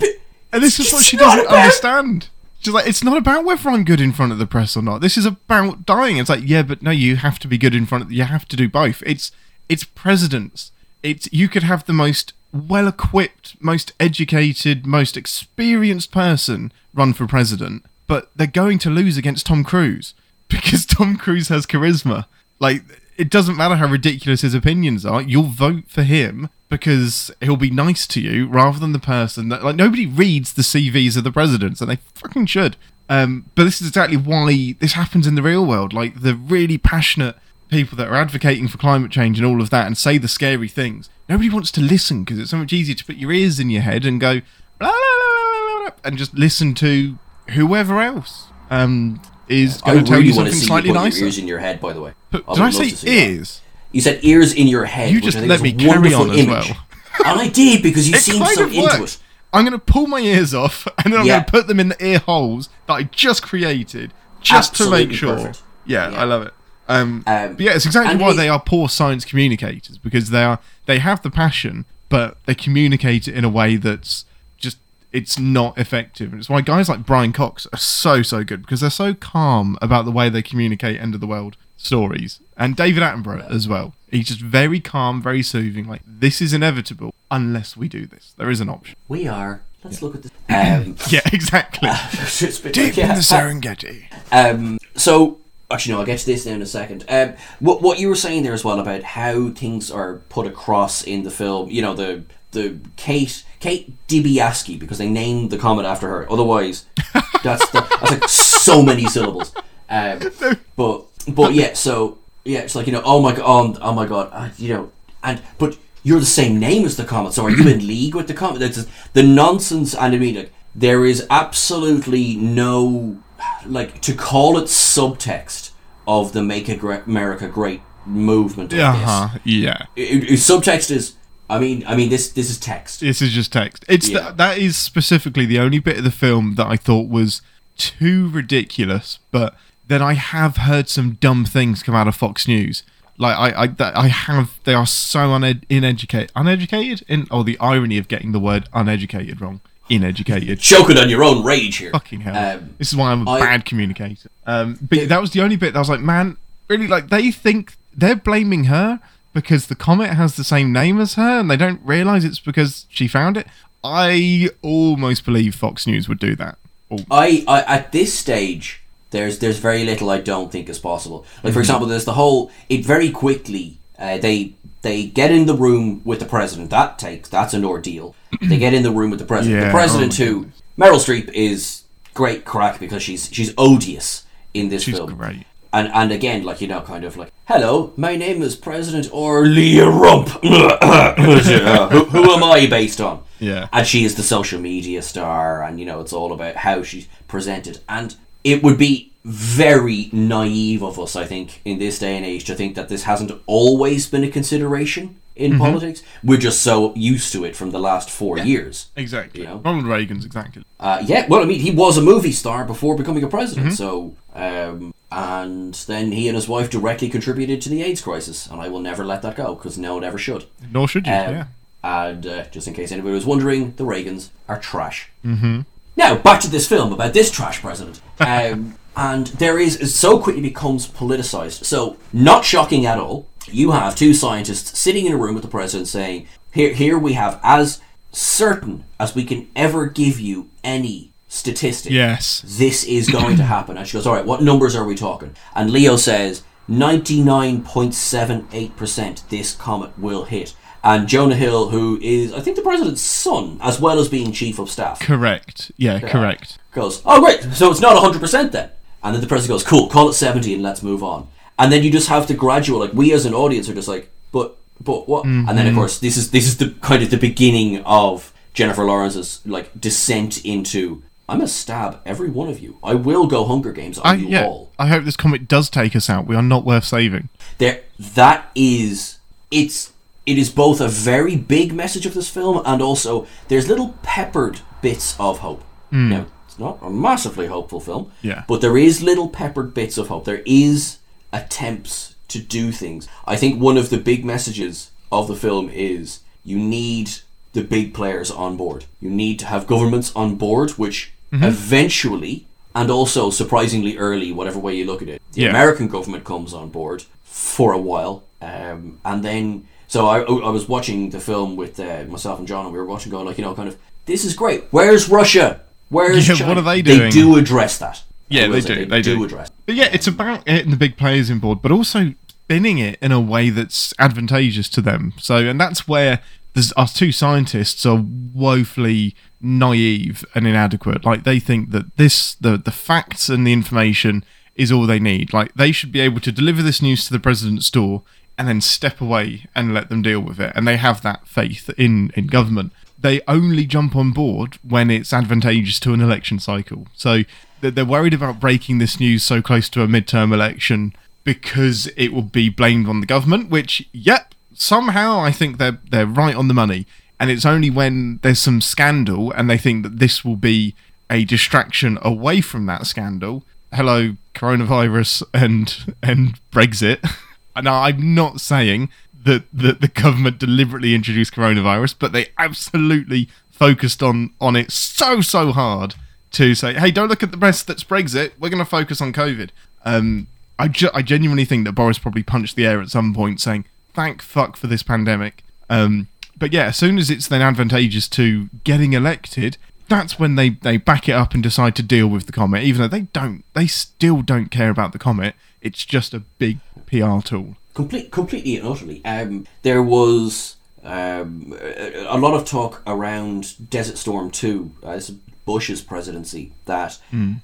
[0.51, 2.29] And this is what she doesn't about- understand.
[2.65, 4.99] She's like, it's not about whether I'm good in front of the press or not.
[4.99, 6.17] This is about dying.
[6.17, 8.12] It's like, yeah, but no, you have to be good in front of.
[8.12, 9.04] You have to do both.
[9.06, 9.32] It's
[9.69, 10.71] it's presidents.
[11.04, 17.28] It's you could have the most well equipped, most educated, most experienced person run for
[17.28, 20.15] president, but they're going to lose against Tom Cruise
[20.47, 22.25] because Tom Cruise has charisma.
[22.58, 22.82] Like
[23.15, 25.21] it doesn't matter how ridiculous his opinions are.
[25.21, 29.63] You'll vote for him because he'll be nice to you rather than the person that
[29.63, 32.75] like nobody reads the CVs of the presidents and they fucking should.
[33.09, 35.93] Um, but this is exactly why this happens in the real world.
[35.93, 37.35] Like the really passionate
[37.69, 40.67] people that are advocating for climate change and all of that and say the scary
[40.67, 41.09] things.
[41.29, 43.81] Nobody wants to listen because it's so much easier to put your ears in your
[43.81, 44.41] head and go
[44.79, 47.17] blah, blah, blah, blah, blah, blah, and just listen to
[47.51, 50.95] whoever else um, is I going to tell really you want to something slightly you
[50.95, 51.17] put nicer.
[51.19, 51.79] your ears in your head.
[51.79, 53.61] By the way, But I did I say see that.
[53.95, 55.10] You said ears in your head.
[55.12, 56.47] You just let me carry on as image.
[56.69, 56.77] well.
[57.23, 59.17] I did because you It seemed so into it.
[59.53, 61.36] I'm going to pull my ears off and then I'm Yeah.
[61.36, 65.13] going to put them in the ear holes that I just created just to make
[65.13, 65.53] sure.
[65.86, 66.19] Yeah, Yeah.
[66.21, 66.53] I love it.
[66.89, 70.60] Um, Um, but yeah, it's exactly why they are poor science communicators because they are
[70.88, 74.25] they have the passion, but they communicate it in a way that's
[74.58, 74.77] just
[75.13, 76.34] it's not effective.
[76.34, 79.77] And it's why guys like Brian Cox are so so good because they're so calm
[79.81, 82.41] about the way they communicate end of the world stories.
[82.57, 83.93] And David Attenborough as well.
[84.09, 85.87] He's just very calm, very soothing.
[85.87, 88.33] Like this is inevitable unless we do this.
[88.37, 88.95] There is an option.
[89.07, 89.61] We are.
[89.83, 90.31] Let's look at this.
[90.47, 91.89] Um, Yeah, exactly.
[92.13, 93.09] it's Deep yeah.
[93.09, 94.05] in the Serengeti.
[94.31, 95.39] Um, so
[95.69, 97.05] actually, no, I'll get to this now in a second.
[97.09, 101.03] Um, what what you were saying there as well about how things are put across
[101.03, 101.69] in the film.
[101.69, 106.31] You know, the the Kate Kate Dibiasky because they named the comet after her.
[106.31, 106.85] Otherwise,
[107.43, 109.53] that's the, that's like so many syllables.
[109.89, 110.19] Um,
[110.75, 114.05] but but yeah, so yeah, it's like you know, oh my god, oh, oh my
[114.05, 114.91] god, uh, you know,
[115.23, 118.27] and but you're the same name as the comet, so are you in league with
[118.27, 118.60] the comet?
[118.60, 123.17] That's the nonsense, and I mean, like, there is absolutely no
[123.65, 125.71] like to call it subtext
[126.08, 128.71] of the "Make America Great" movement.
[128.73, 129.39] Of Uh huh.
[129.43, 129.86] Yeah.
[129.95, 130.10] this.
[130.12, 131.13] It- it- subtext is,
[131.49, 132.99] I mean, I mean, this this is text.
[132.99, 133.84] This is just text.
[133.89, 134.29] It's Yeah.
[134.29, 137.41] the, that is specifically the only bit of the film that I thought was
[137.77, 139.17] too ridiculous.
[139.31, 139.55] But
[139.87, 142.83] then I have heard some dumb things come out of Fox News.
[143.17, 144.59] Like I, I, that I have.
[144.65, 146.31] They are so uned- uneducated.
[146.35, 147.03] Uneducated.
[147.07, 149.61] In oh, the irony of getting the word uneducated wrong.
[149.89, 150.59] Uneducated.
[150.59, 151.91] Choking on your own rage here.
[151.91, 152.57] Fucking hell.
[152.57, 154.29] Um, this is why I'm a I- bad communicator.
[154.45, 156.87] Um, but that was the only bit that I was like, man, really?
[156.87, 158.99] Like they think they're blaming her
[159.33, 162.85] because the comet has the same name as her, and they don't realize it's because
[162.89, 163.47] she found it.
[163.83, 166.57] I almost believe Fox News would do that.
[166.89, 171.25] Oh, I, I at this stage there's there's very little I don't think is possible.
[171.43, 175.55] Like for example, there's the whole it very quickly uh, they they get in the
[175.55, 176.69] room with the president.
[176.69, 178.15] That takes that's an ordeal.
[178.41, 179.61] they get in the room with the president.
[179.61, 184.69] Yeah, the president oh who Meryl Streep is great crack because she's she's odious in
[184.69, 185.15] this she's film.
[185.15, 185.45] great.
[185.71, 189.87] And and again, like you know, kind of like, hello, my name is President Orlia
[189.91, 190.29] Rump.
[191.91, 193.23] who, who am I based on?
[193.39, 193.67] Yeah.
[193.73, 197.07] And she is the social media star, and you know, it's all about how she's
[197.27, 197.79] presented.
[197.89, 198.15] And
[198.45, 202.55] it would be very naive of us, I think, in this day and age, to
[202.55, 205.62] think that this hasn't always been a consideration in Mm-hmm.
[205.62, 206.01] politics.
[206.23, 208.88] We're just so used to it from the last four years.
[208.95, 209.41] Exactly.
[209.41, 209.58] You know?
[209.65, 210.63] Ronald Reagan's exactly.
[210.79, 213.75] Uh, yeah, well, I mean, he was a movie star before becoming a president, Mm-hmm.
[213.75, 214.15] so.
[214.34, 218.67] Um, and then he and his wife directly contributed to the AIDS crisis, and I
[218.69, 220.45] will never let that go because no one ever should.
[220.71, 221.13] Nor should you.
[221.13, 221.45] Um, yeah.
[221.84, 225.10] And uh, just in case anybody was wondering, the Reagans are trash.
[225.23, 225.62] Mm-hmm.
[225.95, 228.01] Now back to this film about this trash president.
[228.19, 231.65] Um, and there is it so quickly becomes politicized.
[231.65, 233.27] So not shocking at all.
[233.45, 237.12] You have two scientists sitting in a room with the president saying, "Here, here we
[237.13, 237.81] have as
[238.13, 242.41] certain as we can ever give you any statistic." Yes.
[242.47, 243.77] this is going to happen.
[243.77, 245.36] And she goes, all right, what numbers are we talking?
[245.53, 250.55] And Leo says 99.78% this comet will hit.
[250.85, 254.59] And Jonah Hill, who is, I think, the president's son, as well as being chief
[254.59, 255.71] of staff, Correct.
[255.77, 255.99] Yeah.
[255.99, 256.59] Correct.
[256.73, 258.69] goes, oh, great, so it's not 100% then.
[259.03, 261.27] And then the president goes, cool, call it 70 and let's move on.
[261.57, 264.11] And then you just have to graduate, like, we as an audience are just like,
[264.31, 265.25] but, but what?
[265.25, 265.75] And then, of mm-hmm.
[265.75, 270.45] course, this is, this is the kind of the beginning of Jennifer Lawrence's, like, descent
[270.45, 272.77] into, I'm gonna stab every one of you.
[272.83, 274.45] I will go Hunger Games on I, you yeah.
[274.45, 274.71] all.
[274.77, 276.27] I hope this comic does take us out.
[276.27, 277.29] We are not worth saving.
[277.57, 279.17] There, that is,
[279.49, 279.93] it's,
[280.25, 284.59] it is both a very big message of this film and also there's little peppered
[284.81, 285.63] bits of hope.
[285.91, 288.43] Now, it's not a massively hopeful film, Yeah.
[288.47, 290.25] but there is little peppered bits of hope.
[290.25, 290.97] There is
[291.31, 293.07] attempts to do things.
[293.25, 297.11] I think one of the big messages of the film is you need
[297.53, 298.85] the big players on board.
[298.99, 304.75] You need to have governments on board, which eventually, and also surprisingly early, whatever way
[304.75, 305.49] you look at it, the Yeah.
[305.49, 310.67] American government comes on board for a while, um, and then so I, I was
[310.67, 313.45] watching the film with uh, myself and John, and we were watching, going like, you
[313.45, 313.77] know, kind of,
[314.08, 314.65] this is great.
[314.71, 315.62] Where's Russia?
[315.88, 316.49] Where's Yeah, China?
[316.49, 316.99] what are they doing?
[316.99, 318.03] They do address that.
[318.27, 319.23] Yeah, I will they say do, they do.
[319.23, 319.49] address.
[319.65, 323.13] But yeah, it's about getting the big players in board, but also spinning it in
[323.13, 325.13] a way that's advantageous to them.
[325.17, 326.19] So, and that's where
[326.55, 328.03] there's, our two scientists are
[328.34, 331.05] woefully naive and inadequate.
[331.05, 335.31] Like they think that this, the the facts and the information is all they need.
[335.31, 338.03] Like they should be able to deliver this news to the president's door
[338.37, 340.51] and then step away and let them deal with it.
[340.55, 342.71] And they have that faith in in government.
[342.99, 346.87] They only jump on board when it's advantageous to an election cycle.
[346.95, 347.23] So
[347.61, 350.93] they're worried about breaking this news so close to a midterm election
[351.23, 353.49] because it will be blamed on the government.
[353.49, 356.85] Which, yep, somehow I think they're they're right on the money.
[357.19, 360.75] And it's only when there's some scandal and they think that this will be
[361.09, 363.43] a distraction away from that scandal.
[363.73, 366.99] Hello, coronavirus and and Brexit.
[367.61, 368.89] Now, I'm not saying
[369.23, 375.21] that, that the government deliberately introduced coronavirus, but they absolutely focused on on it so
[375.21, 375.95] so hard
[376.31, 378.31] to say, "Hey, don't look at the rest that's Brexit.
[378.39, 379.49] We're going to focus on COVID."
[379.83, 380.27] Um,
[380.59, 383.65] I ge- I genuinely think that Boris probably punched the air at some point, saying,
[383.93, 388.49] "Thank fuck for this pandemic." Um, but yeah, as soon as it's then advantageous to
[388.63, 392.31] getting elected, that's when they, they back it up and decide to deal with the
[392.31, 395.35] comet, even though they don't, they still don't care about the comet.
[395.65, 397.58] It's just a big PR tool.
[397.73, 399.04] Complete, completely and utterly.
[399.04, 405.01] Um, there was um, a, lot of talk around Desert Storm 2, uh,
[405.43, 406.99] Bush's presidency, that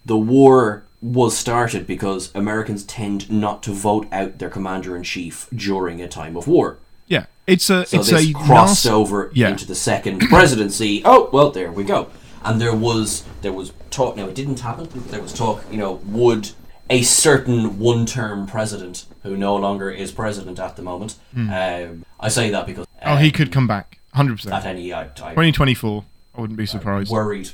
[0.06, 5.50] the war was started because Americans tend not to vote out their commander in chief
[5.54, 6.78] during a time of war.
[7.08, 7.26] Yeah.
[7.48, 9.50] It's a So it's this a crossed nas- over yeah.
[9.50, 11.02] into the second presidency.
[11.04, 12.12] Oh well, there we go.
[12.44, 14.16] And there was there was talk.
[14.16, 14.88] Now it didn't happen.
[15.08, 15.64] There was talk.
[15.72, 16.52] You know, would
[16.92, 21.16] a certain one-term president who no longer is president at the moment?
[21.36, 23.10] Um, I say that because Hmm.
[23.10, 23.98] Oh, um, he could come back.
[24.14, 24.66] Hundred at percent.
[24.66, 26.04] any I, I 2024.
[26.38, 27.10] I wouldn't be surprised.
[27.12, 27.50] worried.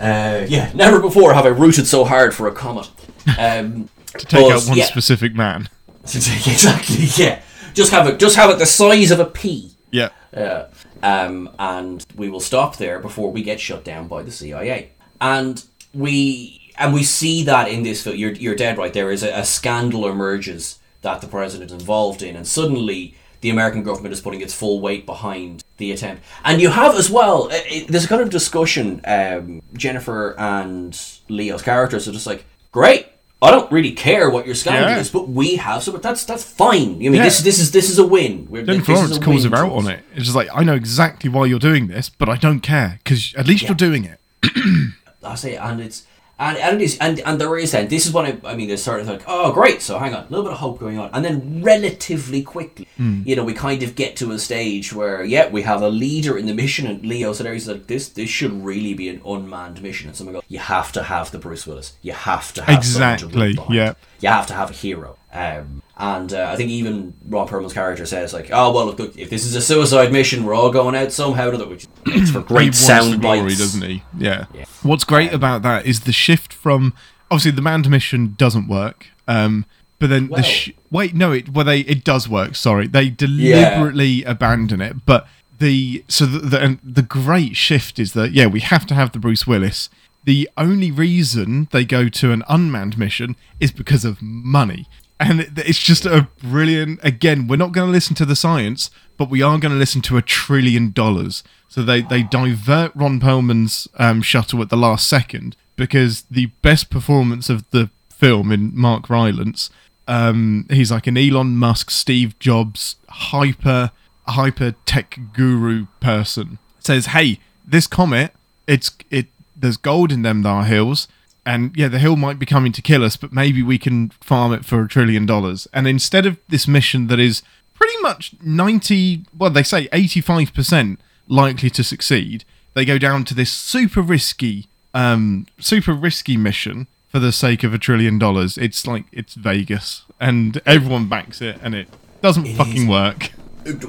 [0.00, 2.88] Uh, yeah, never before have I rooted so hard for a comet.
[3.38, 4.84] Um, to take but, out one yeah.
[4.86, 5.68] specific man.
[6.04, 7.04] exactly.
[7.16, 7.42] Yeah,
[7.74, 8.18] just have it.
[8.18, 9.70] Just have it the size of a pea.
[9.90, 10.08] Yeah.
[10.32, 10.66] Yeah.
[11.02, 14.90] Um, and we will stop there before we get shut down by the CIA.
[15.20, 18.16] And we and we see that in this film.
[18.16, 18.92] You're, you're dead right.
[18.92, 23.50] There is a, a scandal emerges that the president is involved in, and suddenly the
[23.50, 26.22] American government is putting its full weight behind the attempt.
[26.44, 27.44] And you have as well.
[27.44, 29.00] uh, It, there's a kind of discussion.
[29.04, 33.06] Um, Jennifer and Leo's characters are just like, great.
[33.42, 34.98] I don't really care what your scandal Yeah.
[34.98, 35.98] is, but we have some.
[36.02, 36.96] That's that's fine.
[36.96, 37.24] I mean, Yeah.
[37.24, 38.46] this this is this is a win.
[38.50, 40.04] We're- Then Florence a calls to out on it.
[40.14, 43.32] It's just like I know exactly why you're doing this, but I don't care because
[43.38, 44.18] at least you're doing it.
[45.24, 46.04] I say, and it's
[46.40, 47.86] and, and it is, and and there is then.
[47.88, 48.66] This is what I, I mean.
[48.68, 49.82] There's sort of like, oh, great.
[49.82, 53.22] So hang on, a little bit of hope going on, and then relatively quickly, Hmm.
[53.24, 56.36] you know, we kind of get to a stage where, yeah, we have a leader
[56.38, 59.82] in the mission, and Leo said, he's like, this this should really be an unmanned
[59.82, 62.84] mission, and someone goes, you have to have the Bruce Willis, you have to have
[62.84, 63.94] someone to root Exactly, yeah.
[64.20, 65.16] you have to have a hero.
[65.32, 69.18] Um, and uh, I think even Ron Perlman's character says like, "Oh well, look, look,
[69.18, 72.30] if this is a suicide mission, we're all going out somehow." To the, which it's
[72.32, 74.02] for great sound the glory, bites, doesn't he?
[74.18, 74.46] Yeah.
[74.82, 76.94] What's great about that is the shift from
[77.30, 79.06] obviously the manned mission doesn't work.
[79.28, 79.66] Um,
[79.98, 82.56] but then Well- the sh- wait, no, it well they it does work.
[82.56, 85.04] Sorry, they deliberately abandon it.
[85.06, 88.94] But the so the, the and the great shift is that yeah, we have to
[88.94, 89.90] have the Bruce Willis.
[90.24, 94.86] The only reason they go to an unmanned mission is because of money.
[95.20, 96.98] And it's just a brilliant.
[97.02, 100.00] Again, we're not going to listen to the science, but we are going to listen
[100.02, 101.44] to a trillion dollars.
[101.68, 106.88] So they, they divert Ron Perlman's um, shuttle at the last second because the best
[106.88, 109.68] performance of the film in Mark Rylance,
[110.08, 113.90] um, he's like an Elon Musk, Steve Jobs, hyper
[114.26, 116.58] hyper tech guru person.
[116.78, 118.32] Says, "Hey, this comet,
[118.66, 119.26] it's it.
[119.54, 121.08] There's gold in them thar hills."
[121.44, 124.52] And yeah, the hill might be coming to kill us, but maybe we can farm
[124.52, 125.66] it for a trillion dollars.
[125.72, 127.42] And instead of this mission that is
[127.74, 130.98] pretty much 90, well, they say 85%
[131.28, 137.18] likely to succeed, they go down to this super risky, um, super risky mission for
[137.18, 138.58] the sake of a trillion dollars.
[138.58, 141.88] It's like, it's Vegas, and everyone backs it, and it
[142.20, 142.88] doesn't fucking is.
[142.88, 143.30] work.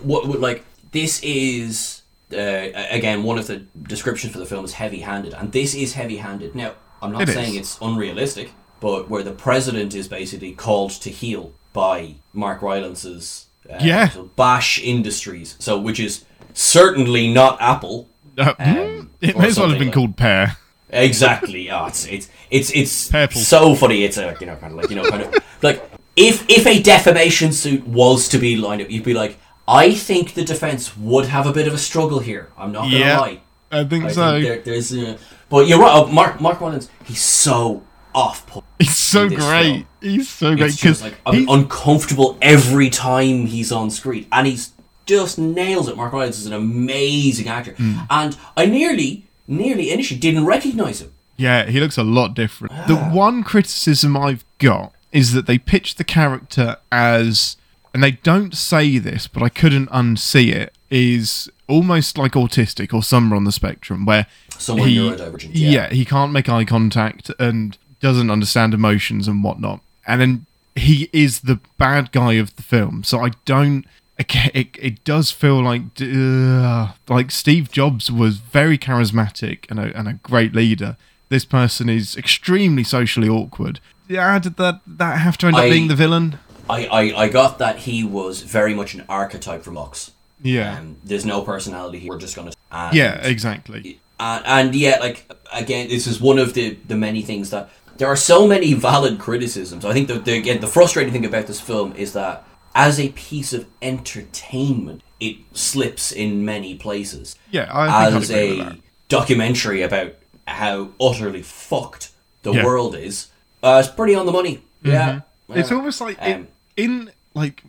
[0.03, 2.01] what, what like this is
[2.33, 6.55] uh, again one of the descriptions for the film is heavy-handed and this is heavy-handed
[6.55, 7.59] now i'm not It saying is.
[7.59, 13.77] it's unrealistic but where the president is basically called to heel by mark rylance's uh,
[13.81, 14.09] Yeah.
[14.35, 19.77] bash industries so which is certainly not apple Uh, Um, it may as well have
[19.79, 20.57] been like- called Pear.
[20.89, 21.69] Exactly.
[21.71, 23.39] Oh, it's it's it's it's Purple.
[23.41, 24.03] so funny.
[24.03, 25.81] It's a you know kind of like you know kind of like
[26.17, 29.37] if if a defamation suit was to be lined up, you'd be like,
[29.67, 32.49] I think the defense would have a bit of a struggle here.
[32.57, 33.39] I'm not gonna Yeah, lie.
[33.71, 34.31] I think I so.
[34.31, 35.17] think there, there's, uh,
[35.51, 35.91] but you're right.
[35.93, 37.83] Oh, Mark Mark Rylance, he's so
[38.15, 38.63] off put.
[38.79, 39.37] He's so great.
[39.73, 39.85] film.
[40.01, 44.71] He's so great because like I'm uncomfortable every time he's on screen, and he's
[45.05, 45.95] just nails it.
[45.97, 47.99] Mark Rylance is an amazing actor, Hmm.
[48.09, 51.11] and I nearly, nearly initially didn't recognize him.
[51.37, 52.73] Yeah, he looks a lot different.
[52.87, 57.57] The one criticism I've got is that they pitch the character as,
[57.93, 63.01] and they don't say this, but I couldn't unsee it, is almost like autistic or
[63.01, 64.27] somewhere on the spectrum where
[64.61, 65.89] Somewhere he, neurodivergent, yeah.
[65.89, 69.81] he can't make eye contact and doesn't understand emotions and whatnot.
[70.05, 70.45] And then
[70.75, 73.03] he is the bad guy of the film.
[73.03, 73.85] So I don't.
[74.19, 80.07] It, it, does feel like uh, like Steve Jobs was very charismatic and a, and
[80.07, 80.95] a great leader.
[81.29, 83.79] This person is extremely socially awkward.
[84.07, 86.37] Yeah, did that that have to end up I- being the villain?
[86.69, 90.11] I, I, I got that he was very much an archetype for Mox.
[90.41, 92.11] Yeah, Um, there's no personality here.
[92.11, 92.51] We're just gonna.
[92.71, 93.99] Yeah, exactly.
[94.21, 98.07] And, and yeah, like again, this is one of the the many things that there
[98.07, 99.83] are so many valid criticisms.
[99.83, 102.43] I think that the, again the frustrating thing about this film is that
[102.75, 107.35] as a piece of entertainment, it slips in many places.
[107.49, 108.77] Yeah, I as a
[109.09, 110.13] documentary about
[110.47, 112.09] how utterly fucked
[112.43, 112.63] the Yeah.
[112.65, 113.27] world is,
[113.63, 114.61] uh, it's pretty on the money.
[114.83, 115.75] Yeah, It's Yeah.
[115.77, 116.47] almost like Um, in,
[116.77, 117.63] in like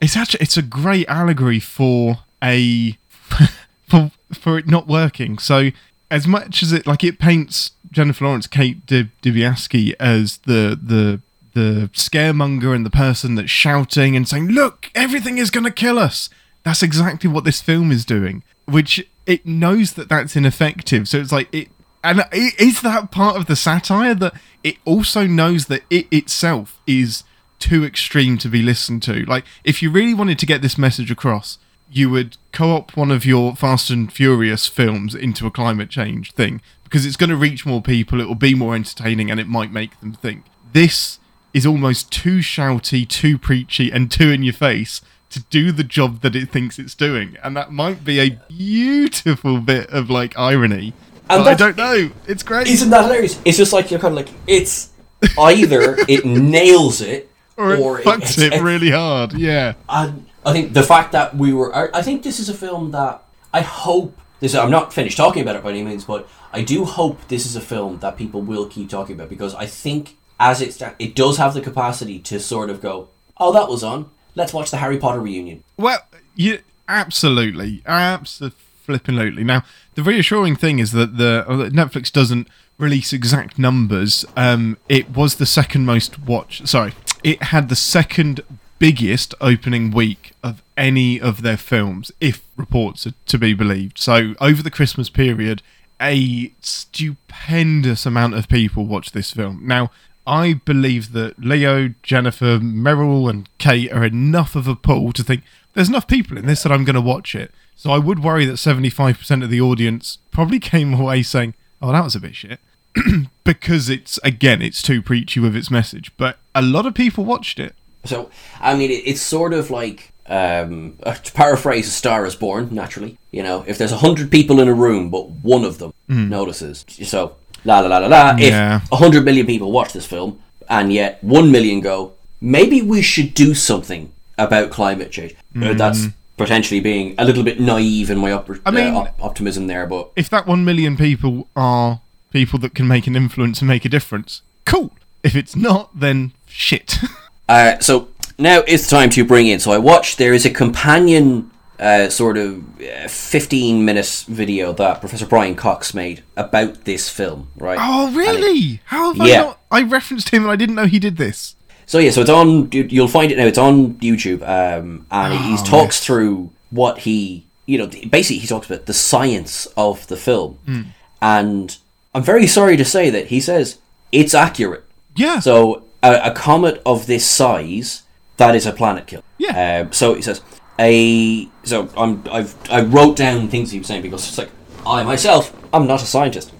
[0.00, 2.96] it's actually it's a great allegory for a
[3.88, 5.38] for for it not working.
[5.38, 5.70] So
[6.10, 11.20] as much as it like it paints Jennifer Lawrence, Kate Di- Dibiasky as the the
[11.54, 15.98] the scaremonger and the person that's shouting and saying, "Look, everything is going to kill
[15.98, 16.30] us."
[16.62, 21.08] That's exactly what this film is doing, which it knows that that's ineffective.
[21.08, 21.68] So it's like it,
[22.04, 27.24] and is that part of the satire that it also knows that it itself is
[27.58, 29.24] too extreme to be listened to.
[29.24, 31.58] Like, if you really wanted to get this message across,
[31.90, 36.60] you would co-op one of your Fast and Furious films into a climate change thing
[36.84, 39.70] because it's going to reach more people, it will be more entertaining, and it might
[39.72, 40.44] make them think.
[40.72, 41.18] This
[41.54, 46.20] is almost too shouty, too preachy, and too in your face to do the job
[46.22, 50.92] that it thinks it's doing, and that might be a beautiful bit of like irony.
[51.28, 52.10] And I don't know.
[52.26, 52.66] It's great.
[52.66, 53.40] Isn't that hilarious?
[53.44, 54.90] It's just like you're kind of like it's
[55.38, 59.34] either it nails it or it or fucks it's- it really hard.
[59.34, 59.74] Yeah.
[59.88, 63.22] And I think the fact that we were, I think this is a film that
[63.52, 64.54] I hope this.
[64.54, 67.56] I'm not finished talking about it by any means, but I do hope this is
[67.56, 71.36] a film that people will keep talking about because I think as it it does
[71.36, 74.10] have the capacity to sort of go, oh, that was on.
[74.34, 75.62] Let's watch the Harry Potter reunion.
[75.76, 76.00] Well,
[76.34, 79.44] you absolutely, absolutely.
[79.44, 79.64] Now,
[79.94, 84.24] the reassuring thing is that the uh, Netflix doesn't release exact numbers.
[84.36, 86.66] Um, it was the second most watched.
[86.66, 88.40] Sorry, it had the second
[88.80, 93.98] biggest opening week of any of their films, if reports are to be believed.
[93.98, 95.62] So over the Christmas period,
[96.00, 99.60] a stupendous amount of people watched this film.
[99.64, 99.92] Now,
[100.26, 105.42] I believe that Leo, Jennifer, Meryl, and Kate are enough of a pool to think
[105.74, 107.52] there's enough people in this that I'm going to watch it.
[107.76, 112.04] So I would worry that 75% of the audience probably came away saying, "Oh, that
[112.04, 112.60] was a bit shit,"
[113.44, 116.12] because it's again, it's too preachy with its message.
[116.16, 117.74] But a lot of people watched it.
[118.04, 118.30] So
[118.60, 122.68] I mean, it, it's sort of like um, uh, to paraphrase "A Star Is Born."
[122.72, 125.92] Naturally, you know, if there's a hundred people in a room, but one of them
[126.08, 128.36] notices, so la la la la la.
[128.38, 128.76] Yeah.
[128.82, 133.02] If a hundred million people watch this film, and yet one million go, maybe we
[133.02, 135.34] should do something about climate change.
[135.60, 136.06] Uh, that's
[136.38, 139.86] potentially being a little bit naive in my op- I mean- uh, op- optimism there,
[139.86, 142.00] but If that one million people are
[142.32, 144.90] people that can make an influence and make a difference, cool.
[145.22, 146.96] If it's not, then shit.
[147.50, 149.58] Uh, so now it's time to bring in.
[149.60, 150.18] So I watched.
[150.18, 155.92] There is a companion uh, sort of uh, fifteen minutes video that Professor Brian Cox
[155.92, 157.48] made about this film.
[157.56, 157.78] Right.
[157.80, 158.80] oh, And it- really?
[158.84, 159.40] How have I Yeah.
[159.42, 159.60] not?
[159.70, 161.54] I referenced him and I didn't know he did this.
[161.86, 162.70] so yeah, so it's on.
[162.72, 163.46] you- You'll find it now.
[163.46, 166.04] It's on YouTube, um, and he Oh, talks yes.
[166.06, 170.82] through what he, you know, basically he talks about the science of the film, Hmm.
[171.20, 171.76] and
[172.14, 173.78] I'm very sorry to say that he says
[174.12, 174.84] it's accurate.
[175.16, 175.40] Yeah.
[175.40, 178.02] So a, a comet of this size,
[178.36, 179.22] that is a planet killer.
[179.38, 179.82] Yeah.
[179.82, 180.42] Um, so he says
[180.78, 181.48] a.
[181.64, 184.50] So I'm I've I wrote down things he was saying because it's like
[184.86, 186.52] I myself I'm not a scientist.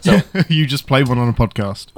[0.00, 1.88] So you just play one on a podcast.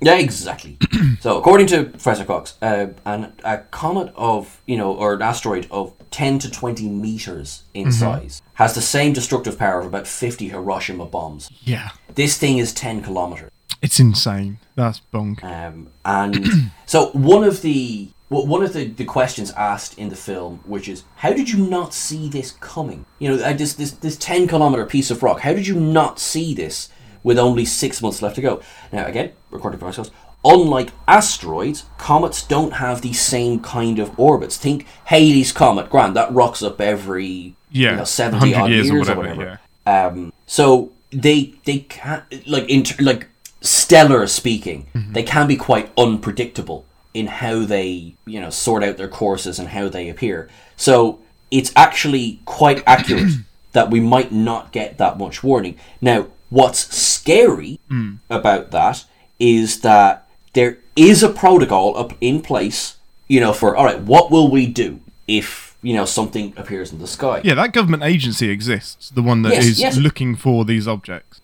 [0.00, 0.78] yeah, exactly.
[1.20, 5.66] so according to Professor Cox, uh, an, a comet of you know or an asteroid
[5.70, 10.48] of ten to twenty meters in size has the same destructive power of about fifty
[10.48, 11.50] Hiroshima bombs.
[11.62, 11.90] Yeah.
[12.14, 13.50] This thing is ten kilometers.
[13.82, 14.58] It's insane.
[14.74, 15.42] That's bonk.
[15.44, 20.16] Um, and so one of the well, one of the, the questions asked in the
[20.16, 23.06] film, which is, how did you not see this coming?
[23.20, 25.40] You know, uh, this this this ten kilometer piece of rock.
[25.40, 26.88] How did you not see this
[27.22, 28.60] with only six months left to go?
[28.92, 30.10] Now, again, recorded to myself,
[30.44, 34.56] unlike asteroids, comets don't have the same kind of orbits.
[34.56, 35.88] Think Halley's comet.
[35.88, 39.36] Grand, that rocks up every Yeah, you know, seventy odd years years, or or whatever,
[39.36, 39.60] whatever.
[39.86, 43.28] Um, so they they can't like in ter- like
[43.60, 45.12] stellar speaking, Mm-hmm.
[45.12, 46.84] they can be quite unpredictable
[47.14, 50.48] in how they you know sort out their courses and how they appear.
[50.76, 53.32] So it's actually quite accurate
[53.72, 55.76] that we might not get that much warning.
[56.00, 58.18] Now, what's scary Mm.
[58.30, 59.04] about that
[59.38, 62.96] is that there is a protocol up in place,
[63.28, 66.98] you know, for all right, what will we do if you know something appears in
[66.98, 67.40] the sky?
[67.44, 69.10] Yeah, that government agency exists.
[69.10, 69.96] The one that is Yes, yes.
[69.96, 71.40] looking for these objects.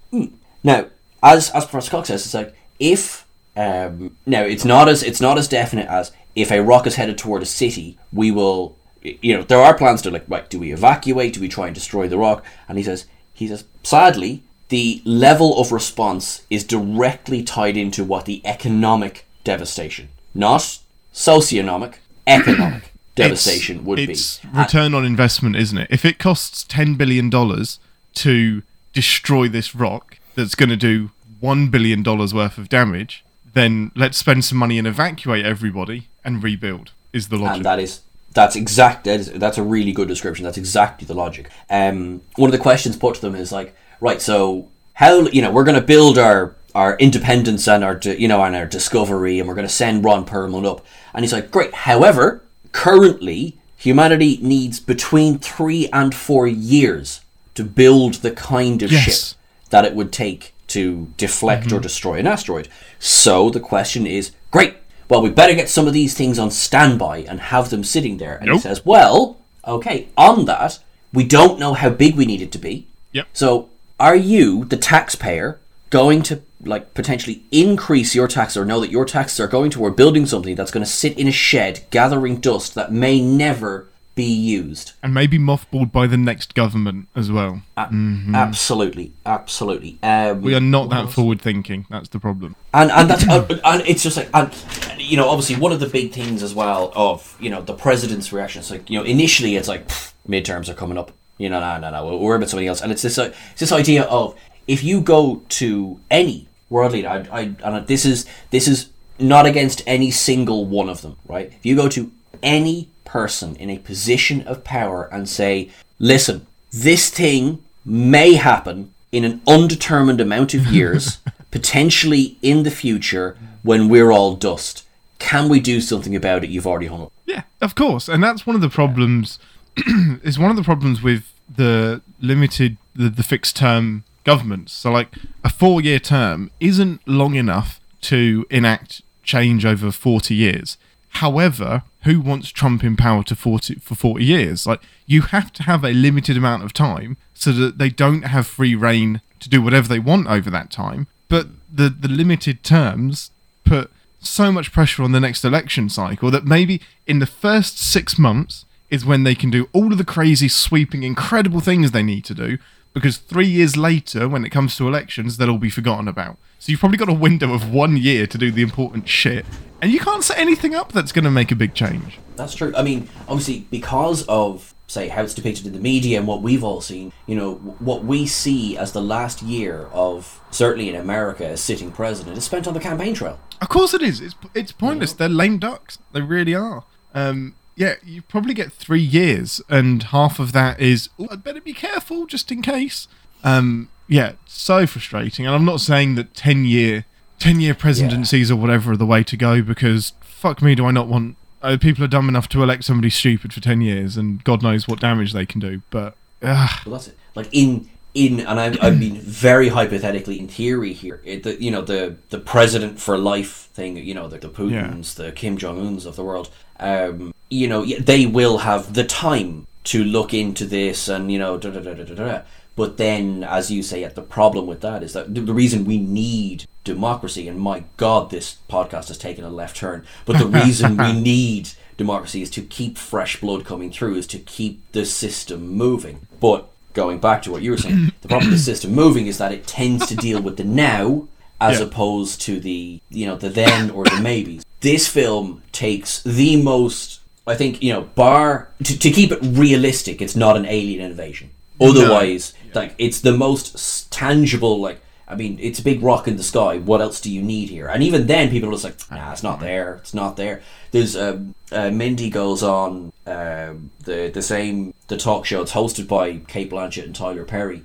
[0.64, 0.86] Now,
[1.22, 5.38] as as Professor Cox says, it's like if um, now it's not as it's not
[5.38, 8.76] as definite as if a rock is headed toward a city, we will.
[9.02, 10.48] You know, there are plans to like, right?
[10.48, 11.34] Do we evacuate?
[11.34, 12.44] Do we try and destroy the rock?
[12.68, 18.26] And he says, he says, sadly, the level of response is directly tied into what
[18.26, 20.78] the economic devastation, not
[21.12, 21.94] socioeconomic,
[22.28, 24.12] economic devastation would be.
[24.12, 25.88] It's return on investment, isn't it?
[25.90, 27.80] If it costs ten billion dollars
[28.14, 28.62] to
[28.92, 31.10] destroy this rock that's going to do
[31.40, 33.24] one billion dollars worth of damage,
[33.54, 36.92] then let's spend some money and evacuate everybody and rebuild.
[37.12, 37.56] Is the logic?
[37.56, 38.00] and that is
[38.32, 42.48] that's exact that is, that's a really good description that's exactly the logic um one
[42.48, 45.78] of the questions put to them is like right so how you know we're going
[45.78, 49.66] to build our our independence and our you know and our discovery and we're going
[49.66, 55.88] to send ron perlman up and he's like great however currently humanity needs between three
[55.92, 57.20] and four years
[57.54, 59.02] to build the kind of Yes.
[59.02, 59.38] ship
[59.72, 61.82] that it would take to deflect or mhm.
[61.82, 62.68] destroy an asteroid.
[62.98, 64.76] So the question is, great.
[65.08, 68.36] Well, we better get some of these things on standby and have them sitting there.
[68.36, 70.78] And he says, well, okay, on that,
[71.12, 72.86] we don't know how big we need it to be.
[73.12, 73.26] Yep.
[73.32, 73.68] So,
[74.00, 75.60] are you, the taxpayer,
[75.90, 79.96] going to like potentially increase your tax or know that your taxes are going toward
[79.96, 84.24] building something that's going to sit in a shed gathering dust that may never be
[84.24, 84.92] used?
[85.02, 87.62] And maybe mothballed by the next government as well.
[87.76, 89.98] Absolutely, absolutely.
[90.02, 91.86] Um, We are not that forward thinking.
[91.90, 92.56] That's the problem.
[92.74, 94.52] and and that's uh, and it's just like and
[94.98, 98.32] you know obviously one of the big things as well of you know the president's
[98.32, 98.60] reaction.
[98.60, 101.12] It's like you know initially it's like "Pfft, midterms are coming up.
[101.38, 102.80] You know, no, no, no, we'll worry about somebody else.
[102.82, 104.34] And it's this uh, it's this idea of
[104.66, 109.46] if you go to any world leader, I, I and this is this is not
[109.46, 111.46] against any single one of them, right?
[111.52, 112.10] If you go to
[112.42, 119.22] any person in a position of power and say, listen, this thing may happen in
[119.22, 121.18] an undetermined amount of years,
[121.50, 124.84] potentially in the future when we're all dust.
[125.18, 126.48] Can we do something about it?
[126.48, 127.12] You've already hung up.
[127.26, 129.38] Yeah, of course, and that's one of the problems.
[130.22, 134.72] is one of the problems with the limited, the, the fixed term governments.
[134.72, 135.08] So, like
[135.44, 137.78] a four year term isn't long enough
[138.12, 140.78] to enact change over forty years.
[141.20, 144.66] However, who wants Trump in power to forty for forty years?
[144.66, 148.46] Like you have to have a limited amount of time so that they don't have
[148.46, 151.06] free reign to do whatever they want over that time.
[151.28, 153.30] But the the limited terms
[153.64, 153.90] put
[154.20, 158.64] so much pressure on the next election cycle that maybe in the first six months
[158.90, 162.34] is when they can do all of the crazy, sweeping, incredible things they need to
[162.34, 162.58] do.
[162.92, 166.36] Because three years later, when it comes to elections, they'll all be forgotten about.
[166.58, 169.44] So you've probably got a window of one year to do the important shit,
[169.80, 172.18] and you can't set anything up that's going to make a big change.
[172.36, 172.72] That's true.
[172.76, 176.62] I mean, obviously, because of say how it's depicted in the media and what we've
[176.62, 181.44] all seen, you know, what we see as the last year of certainly in America
[181.44, 183.40] a sitting president is spent on the campaign trail.
[183.60, 184.20] Of course it is.
[184.20, 185.14] It's it's pointless.
[185.14, 185.98] They're lame ducks.
[186.12, 186.84] They really are.
[187.14, 191.60] Um, yeah, you probably get three years, and half of that is "Ooh, I'd better
[191.60, 193.08] be careful just in case.
[193.44, 195.46] Um, yeah, so frustrating.
[195.46, 197.06] And I'm not saying that ten year
[197.38, 200.90] ten year presidencies or whatever are the way to go because fuck me, do I
[200.90, 204.42] not want uh, people are dumb enough to elect somebody stupid for ten years, and
[204.44, 205.82] God knows what damage they can do.
[205.90, 207.18] But uh, Well, that's it.
[207.34, 211.20] Like in in, and I'm I mean very hypothetically in theory here.
[211.24, 213.96] It, the, you know the the president for life thing.
[213.96, 216.50] You know the, the Putins, the Kim Jong Uns of the world.
[216.78, 221.58] Um, you know they will have the time to look into this and you know
[221.58, 222.14] da da da da da.
[222.14, 222.40] da.
[222.74, 226.64] But then, as you say, the problem with that is that the, reason we need
[226.84, 230.06] democracy, and my God, this podcast has taken a left turn.
[230.24, 234.38] But the reason we need democracy is to keep fresh blood coming through, is to
[234.38, 236.26] keep the system moving.
[236.40, 239.36] But going back to what you were saying, the problem with the system moving is
[239.36, 241.28] that it tends to deal with the now
[241.60, 241.84] as Yeah.
[241.86, 244.64] opposed to the you know the then or the maybes.
[244.80, 250.22] This film takes the most, I think, you know, bar to, to keep it realistic.
[250.22, 251.50] It's not an alien invasion.
[251.80, 254.80] Otherwise, like it's the most tangible.
[254.80, 256.78] Like I mean, it's a big rock in the sky.
[256.78, 257.88] What else do you need here?
[257.88, 259.94] And even then, people are just like, nah, it's not there.
[259.96, 260.62] It's not there.
[260.90, 265.62] There's um, uh, Mindy goes on um, the the same the talk show.
[265.62, 267.82] It's hosted by Cate Blanchett and Tyler Perry.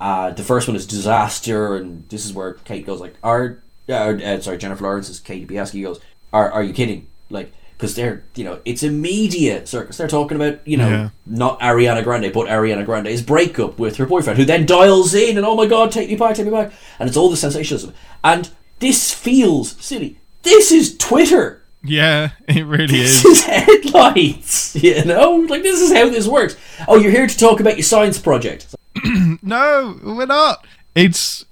[0.00, 3.92] Uh, the first one is disaster, and this is where Kate goes like, "Are uh,
[3.92, 6.00] uh, sorry, Jennifer Lawrence is Kate Dibiasky goes,
[6.32, 7.06] are are you kidding?
[7.30, 9.96] Like." Because they're, you know, it's a media circus.
[9.96, 11.08] They're talking about, you know, Yeah.
[11.24, 15.46] not Ariana Grande, but Ariana Grande's breakup with her boyfriend, who then dials in and,
[15.46, 16.72] oh my god, take me back, take me back.
[16.98, 17.94] And it's all the sensationalism.
[18.22, 18.50] And
[18.80, 20.18] this feels silly.
[20.42, 21.62] This is Twitter.
[21.82, 23.38] yeah, it really This is.
[23.38, 24.76] is headlines.
[24.82, 25.46] You know?
[25.48, 26.56] Like, this is how this works.
[26.86, 28.66] Oh, you're here to talk about your science project.
[29.42, 30.66] No, we're not.
[30.94, 31.46] It's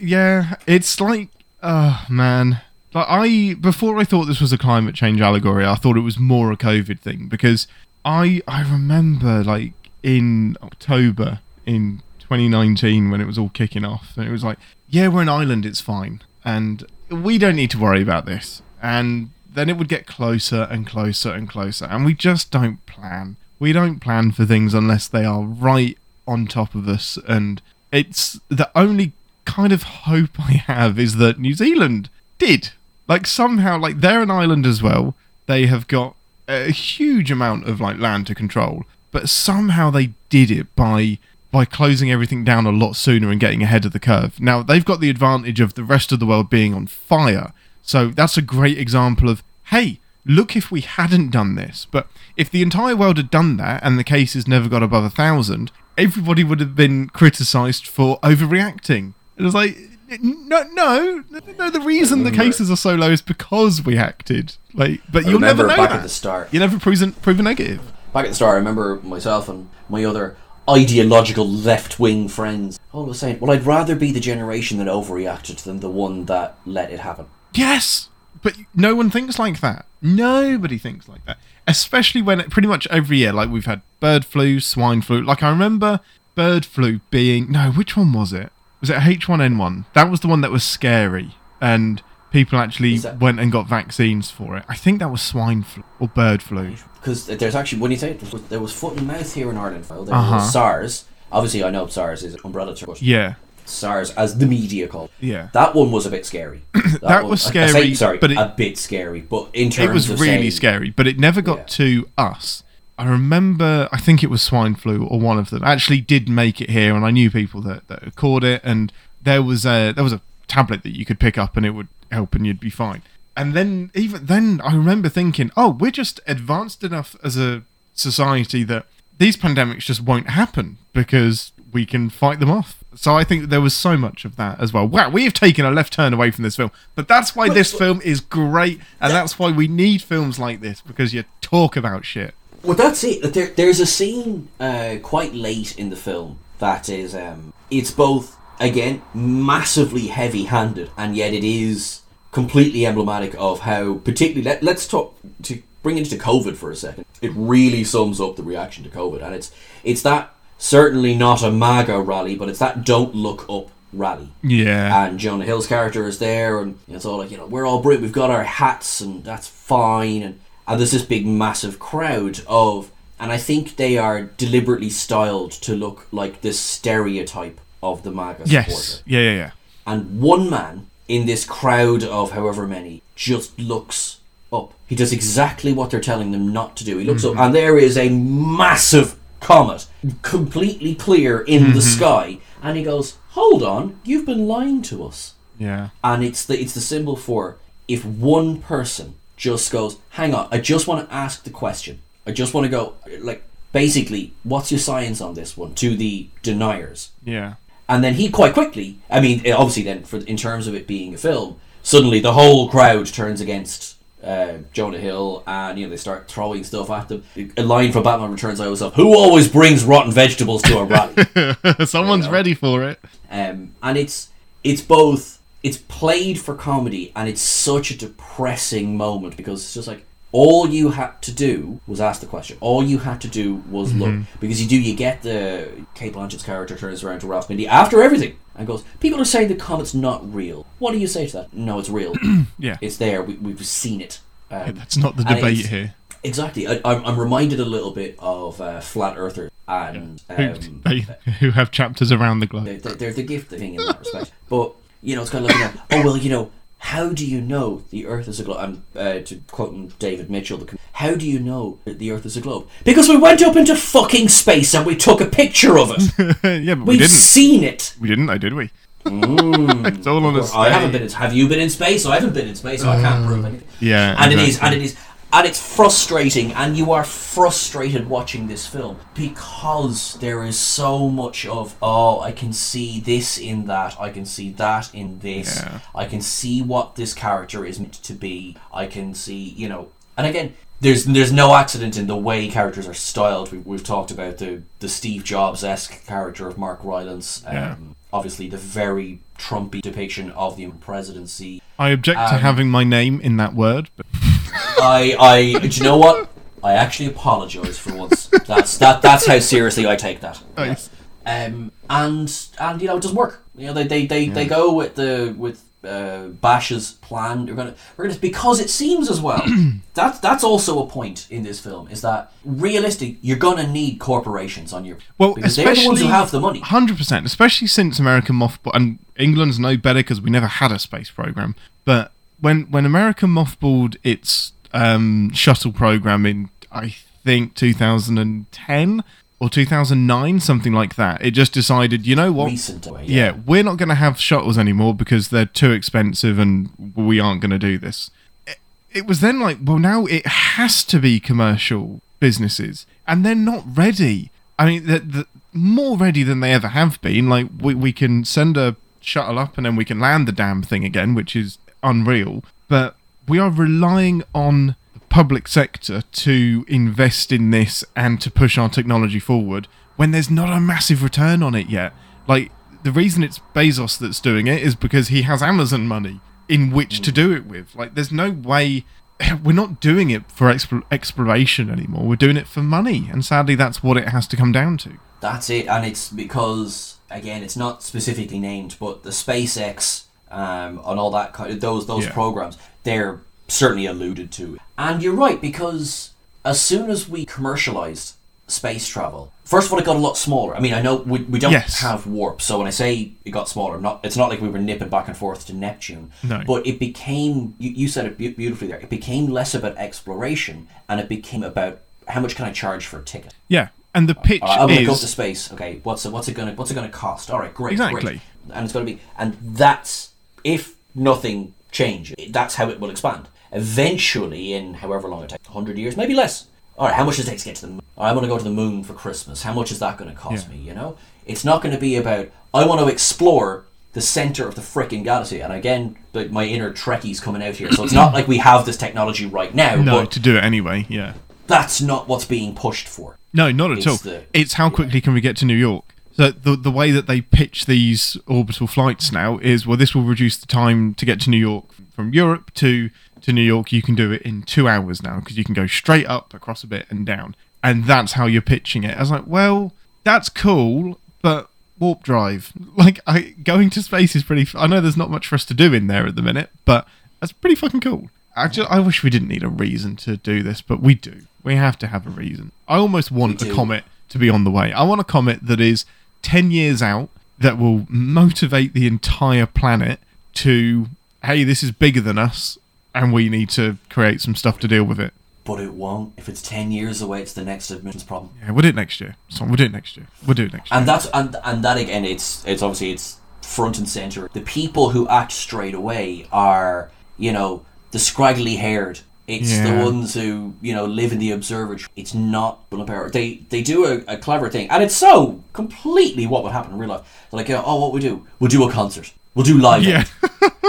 [0.00, 1.28] yeah, it's like
[1.62, 2.62] oh man.
[2.94, 6.18] Like I before I thought this was a climate change allegory, I thought it was
[6.18, 7.66] more a COVID thing because
[8.04, 9.72] I I remember like
[10.02, 15.08] in October in 2019 when it was all kicking off and it was like, yeah,
[15.08, 16.22] we're an island, it's fine.
[16.44, 18.62] And we don't need to worry about this.
[18.82, 23.36] And then it would get closer and closer and closer and we just don't plan.
[23.58, 27.60] We don't plan for things unless they are right on top of us and
[27.92, 29.12] it's the only
[29.44, 32.70] kind of hope I have is that New Zealand did.
[33.08, 35.14] Like somehow like they're an island as well.
[35.46, 36.16] They have got
[36.48, 41.18] a huge amount of like land to control, but somehow they did it by
[41.50, 44.40] by closing everything down a lot sooner and getting ahead of the curve.
[44.40, 47.52] Now they've got the advantage of the rest of the world being on fire.
[47.82, 51.86] So that's a great example of hey, look if we hadn't done this.
[51.90, 55.10] But if the entire world had done that and the cases never got above a
[55.10, 59.14] thousand, everybody would have been criticised for overreacting.
[59.36, 59.76] It was like,
[60.22, 61.24] no, no,
[61.58, 61.70] no.
[61.70, 64.56] The reason the cases are so low is because we acted.
[64.72, 66.52] Like, but I you'll never remember know back at the start.
[66.52, 67.92] You never proven proven negative.
[68.12, 70.36] Back at the start, I remember myself and my other
[70.68, 75.62] ideological left wing friends all was saying, "Well, I'd rather be the generation that overreacted
[75.62, 78.08] than the one that let it happen." Yes,
[78.42, 79.86] but no one thinks like that.
[80.00, 81.38] Nobody thinks like that.
[81.66, 85.22] Especially when it, pretty much every year, like we've had bird flu, swine flu.
[85.22, 86.00] Like I remember
[86.34, 88.52] bird flu being no, which one was it?
[88.84, 89.86] Was it H1N1?
[89.94, 94.30] That was the one that was scary, and people actually that- went and got vaccines
[94.30, 94.64] for it.
[94.68, 96.74] I think that was swine flu or bird flu.
[97.00, 98.20] Because there's actually, when you say it,
[98.50, 99.84] there was- foot and mouth here in Ireland.
[99.84, 100.34] There Uh-huh.
[100.34, 101.04] was SARS.
[101.32, 105.08] Obviously, I know SARS is an umbrella term, Yeah, SARS, as the media called.
[105.18, 105.28] it.
[105.28, 105.48] yeah.
[105.54, 106.60] That one was a bit scary.
[106.74, 109.22] That, That one- was I- I say- scary, sorry, but it- a bit scary.
[109.22, 111.64] But in terms it was really saying- scary, but it never got Yeah.
[111.78, 112.62] to us.
[112.96, 116.60] I remember, I think it was swine flu or one of them actually did make
[116.60, 118.92] it here, and I knew people that, that caught it, and
[119.22, 121.88] there was a there was a tablet that you could pick up and it would
[122.12, 123.02] help, and you'd be fine.
[123.36, 127.62] And then even then, I remember thinking, oh, we're just advanced enough as a
[127.94, 128.86] society that
[129.18, 132.84] these pandemics just won't happen because we can fight them off.
[132.94, 134.86] So I think there was so much of that as well.
[134.86, 137.72] Wow, we have taken a left turn away from this film, but that's why this
[137.72, 142.04] film is great, and that's why we need films like this because you talk about
[142.04, 142.34] shit.
[142.64, 143.34] Well, that's it.
[143.34, 148.36] There, there's a scene uh, quite late in the film that is, um, it's both
[148.58, 152.00] again massively heavy-handed, and yet it is
[152.32, 157.04] completely emblematic of how, particularly, let, let's talk to bring into COVID for a second.
[157.20, 159.52] It really sums up the reaction to COVID, and it's
[159.82, 164.30] it's that certainly not a MAGA rally, but it's that don't look up rally.
[164.42, 167.82] Yeah, and Jonah Hill's character is there, and it's all like, you know, we're all
[167.82, 172.40] Brit, we've got our hats, and that's fine, and and there's this big massive crowd
[172.46, 178.10] of, and I think they are deliberately styled to look like this stereotype of the
[178.10, 179.50] MAGA yes, supporter, yeah, yeah, yeah.
[179.86, 184.20] and one man in this crowd of however many just looks
[184.52, 184.72] up.
[184.86, 186.98] He does exactly what they're telling them not to do.
[186.98, 187.42] He looks up, mm-hmm.
[187.42, 189.86] and there is a massive comet,
[190.22, 191.80] completely clear in the mm-hmm.
[191.80, 195.90] sky, and he goes, "Hold on, you've been lying to us." yeah.
[196.02, 197.56] and it's the it's the symbol for
[197.88, 202.00] if one person just goes, "Hang on, I just want to ask the question.
[202.26, 206.28] I just want to go like basically, what's your science on this one?" to the
[206.42, 207.10] deniers.
[207.24, 207.54] Yeah.
[207.88, 210.86] And then he quite quickly, I mean, eh, obviously, then for in terms of it
[210.86, 215.90] being a film, suddenly the whole crowd turns against uh, Jonah Hill, and you know
[215.90, 217.24] they start throwing stuff at them.
[217.58, 220.84] A line from Batman Returns, I always have, "Who always brings rotten vegetables to a
[220.84, 222.32] rally?" Someone's know.
[222.32, 222.98] ready for it.
[223.30, 224.30] um, and it's
[224.62, 229.88] it's both it's played for comedy, and it's such a depressing moment because it's just
[229.88, 232.58] like all you had to do was ask the question.
[232.60, 234.78] All you had to do was look because you do.
[234.80, 238.84] You get the Cate Blanchett's character turns around to Ralph Mindy after everything and goes,
[239.00, 240.66] "People are saying the comet's not real.
[240.78, 241.54] What do you say to that?
[241.54, 242.14] No, it's real.
[242.58, 242.76] Yeah.
[242.80, 243.22] it's there.
[243.22, 245.94] We, we've seen it." Um, That's not the debate here.
[246.22, 246.66] Exactly.
[246.68, 251.06] I, I'm, I'm reminded a little bit of uh, Flat Earthers and Who, um, they,
[251.40, 252.64] who have chapters around the globe.
[252.64, 254.32] they're, they're the gift thing in that respect.
[254.48, 254.74] But
[255.04, 257.82] you know, it's kind of looking at oh well, you know, how do you know
[257.90, 258.58] the Earth is a globe?
[258.60, 262.26] And uh, to quoting David Mitchell, the, com- how do you know that the Earth
[262.26, 262.68] is a globe?
[262.84, 266.02] Because we went up into fucking space and we took a picture of it.
[266.62, 267.10] yeah, but we We've didn't.
[267.10, 267.94] seen it.
[268.00, 268.70] We didn't, I did we?
[269.06, 271.02] it's all on a I haven't been.
[271.02, 272.06] In, have you been in space?
[272.06, 273.68] I haven't been in space, so I can't prove anything.
[273.80, 274.66] Yeah, and it is, exactly.
[274.76, 274.96] and it is,
[275.34, 281.44] and it's frustrating, and you are frustrated watching this film because there is so much
[281.44, 285.80] of oh, I can see this in that, I can see that in this, Yeah.
[285.94, 289.88] I can see what this character is meant to be, I can see, you know,
[290.16, 290.54] and again.
[290.80, 293.50] There's there's no accident in the way characters are styled.
[293.52, 297.42] We, we've talked about the, the Steve Jobs esque character of Mark Rylance.
[297.46, 297.76] Um, Yeah.
[298.12, 301.62] Obviously, the very Trumpy depiction of the presidency.
[301.78, 304.04] I object to Um, having my name in that word, but
[304.80, 306.28] I, I, do you know what?
[306.62, 308.26] I actually apologise for once.
[308.46, 309.02] That's that.
[309.02, 310.42] That's how seriously I take that.
[310.56, 310.88] Nice.
[311.26, 313.42] Um, and and you know it doesn't work.
[313.56, 317.46] You know they they, they, they go with the with uh, Bash's plan.
[317.46, 319.44] We're gonna we're gonna because it seems as well.
[319.94, 324.72] that's that's also a point in this film is that realistic you're gonna need corporations
[324.72, 326.60] on your well, because they're the especially ones who have the money.
[326.60, 330.78] Hundred percent, especially since American Mothball and England's no better because we never had a
[330.78, 331.54] space program.
[331.84, 336.94] But when when America mothballed its um, shuttle program in, I
[337.24, 339.04] think 2010
[339.40, 342.46] or 2009, something like that, it just decided, you know what?
[342.46, 346.70] Recent way, yeah, we're not going to have shuttles anymore because they're too expensive and
[346.94, 348.10] we aren't going to do this.
[348.46, 348.56] I-
[348.92, 353.64] it was then like, well, now it has to be commercial businesses, and they're not
[353.76, 354.30] ready.
[354.58, 357.28] I mean, they're, they're more ready than they ever have been.
[357.28, 360.62] Like, we, we can send a shuttle up and then we can land the damn
[360.62, 362.42] thing again, which is unreal.
[362.68, 362.96] But
[363.28, 368.68] we are relying on the public sector to invest in this and to push our
[368.68, 371.92] technology forward when there's not a massive return on it yet.
[372.26, 372.50] Like,
[372.82, 377.00] the reason it's Bezos that's doing it is because he has Amazon money in which
[377.00, 377.74] to do it with.
[377.74, 378.84] Like, there's no way.
[379.44, 382.04] We're not doing it for exp- exploration anymore.
[382.04, 384.98] We're doing it for money, and sadly, that's what it has to come down to.
[385.20, 390.98] That's it, and it's because again, it's not specifically named, but the SpaceX um, and
[390.98, 392.12] all that kind of those those Yeah.
[392.12, 394.58] programs, they're certainly alluded to.
[394.78, 396.12] And you're right because
[396.44, 398.14] as soon as we commercialized
[398.46, 400.54] space travel, first of all, it got a lot smaller.
[400.56, 401.80] I mean, I know we, we don't Yes.
[401.80, 404.58] have warp, so when I say it got smaller, not it's not like we were
[404.58, 406.42] nipping back and forth to Neptune, No.
[406.46, 407.54] but it became.
[407.58, 408.78] You, you said it beau- beautifully there.
[408.78, 412.98] It became less about exploration, and it became about how much can I charge for
[412.98, 413.32] a ticket.
[413.48, 415.50] Yeah, and the pitch right, I'm going to go up to space.
[415.52, 417.30] Okay, what's it, what's it going to what's it going to cost?
[417.30, 418.00] All right, great, Exactly.
[418.02, 418.20] great.
[418.52, 420.10] And it's going to be, and that's
[420.44, 422.14] if nothing changes.
[422.30, 423.28] That's how it will expand.
[423.52, 426.46] Eventually, in however long it takes, hundred years, maybe less.
[426.78, 427.82] All right, how much does it take to get to the moon?
[427.98, 429.42] Right, I want to go to the moon for Christmas.
[429.42, 430.54] How much is that going to cost Yeah.
[430.56, 430.62] me?
[430.62, 430.96] You know,
[431.26, 435.04] it's not going to be about I want to explore the center of the frickin'
[435.04, 435.40] galaxy.
[435.40, 437.70] And again, like my inner Trekkie's coming out here.
[437.72, 440.42] So it's not like we have this technology right now, no but to do it
[440.44, 440.86] anyway.
[440.88, 441.14] Yeah,
[441.46, 443.18] that's not what's being pushed for.
[443.32, 443.96] no, not at It's all.
[443.96, 445.84] the- it's how quickly can we get to New York.
[446.16, 450.04] So the the way that they pitch these orbital flights now is well, this will
[450.04, 452.90] reduce the time to get to New York from Europe to
[453.22, 453.72] to New York.
[453.72, 456.62] You can do it in two hours now because you can go straight up across
[456.62, 458.96] a bit and down, and that's how you're pitching it.
[458.96, 459.72] I was like, well,
[460.04, 461.48] that's cool, but
[461.80, 464.42] warp drive, like I going to space is pretty.
[464.42, 466.50] f- I know there's not much for us to do in there at the minute,
[466.64, 466.86] but
[467.20, 468.08] that's pretty fucking cool.
[468.36, 471.22] I just, I wish we didn't need a reason to do this, but we do.
[471.44, 472.50] We have to have a reason.
[472.66, 474.72] I almost want a comet to be on the way.
[474.72, 475.84] I want a comet that is
[476.24, 477.08] 10 years out
[477.38, 480.00] that will motivate the entire planet
[480.34, 480.86] to,
[481.22, 482.58] hey, this is bigger than us
[482.94, 485.12] and we need to create some stuff to deal with it.
[485.44, 486.14] But it won't.
[486.16, 488.32] If it's ten years away, it's the next admissions problem.
[488.40, 489.16] Yeah, we'll do it next year.
[489.28, 490.06] So we'll do it next year.
[490.26, 490.78] We'll do it next year.
[490.78, 494.30] And that's and and that again, it's it's obviously it's front and center.
[494.32, 499.00] The people who act straight away are you know the scraggly haired.
[499.26, 499.64] It's Yeah.
[499.78, 501.88] the ones who you know live in the observatory.
[501.96, 503.08] It's not Power.
[503.10, 506.78] They they do a, a clever thing, and it's so completely what would happen in
[506.78, 507.26] real life.
[507.30, 508.26] They're like, oh, what we do?
[508.40, 509.12] We'll do a concert.
[509.34, 509.82] We'll do live.
[509.82, 510.04] Yeah.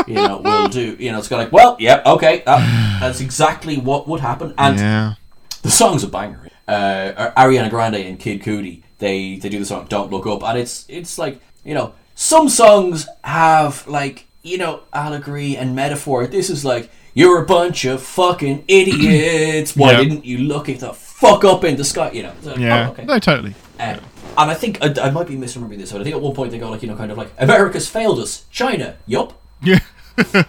[0.08, 0.96] you know, we'll do.
[1.00, 4.54] You know, it's kind of like, well, yep, okay, that, that's exactly what would happen.
[4.58, 5.14] And yeah.
[5.62, 6.50] the song's a banger.
[6.68, 10.58] Uh, Ariana Grande and Kid Cudi, they they do the song "Don't Look Up," and
[10.58, 16.26] it's it's like you know some songs have like you know allegory and metaphor.
[16.26, 19.76] This is like you're a bunch of fucking idiots.
[19.76, 19.98] Why Yeah.
[20.04, 22.12] didn't you look at the fuck up in the sky?
[22.12, 22.34] You know.
[22.38, 22.88] It's like, Yeah.
[22.88, 23.06] oh, okay.
[23.06, 23.56] No, totally.
[23.80, 24.00] Um,
[24.38, 26.52] and I think I, I might be misremembering this, but I think at one point
[26.52, 28.46] they go like you know kind of like America's failed us.
[28.52, 29.34] China, yup.
[29.64, 29.80] Yeah.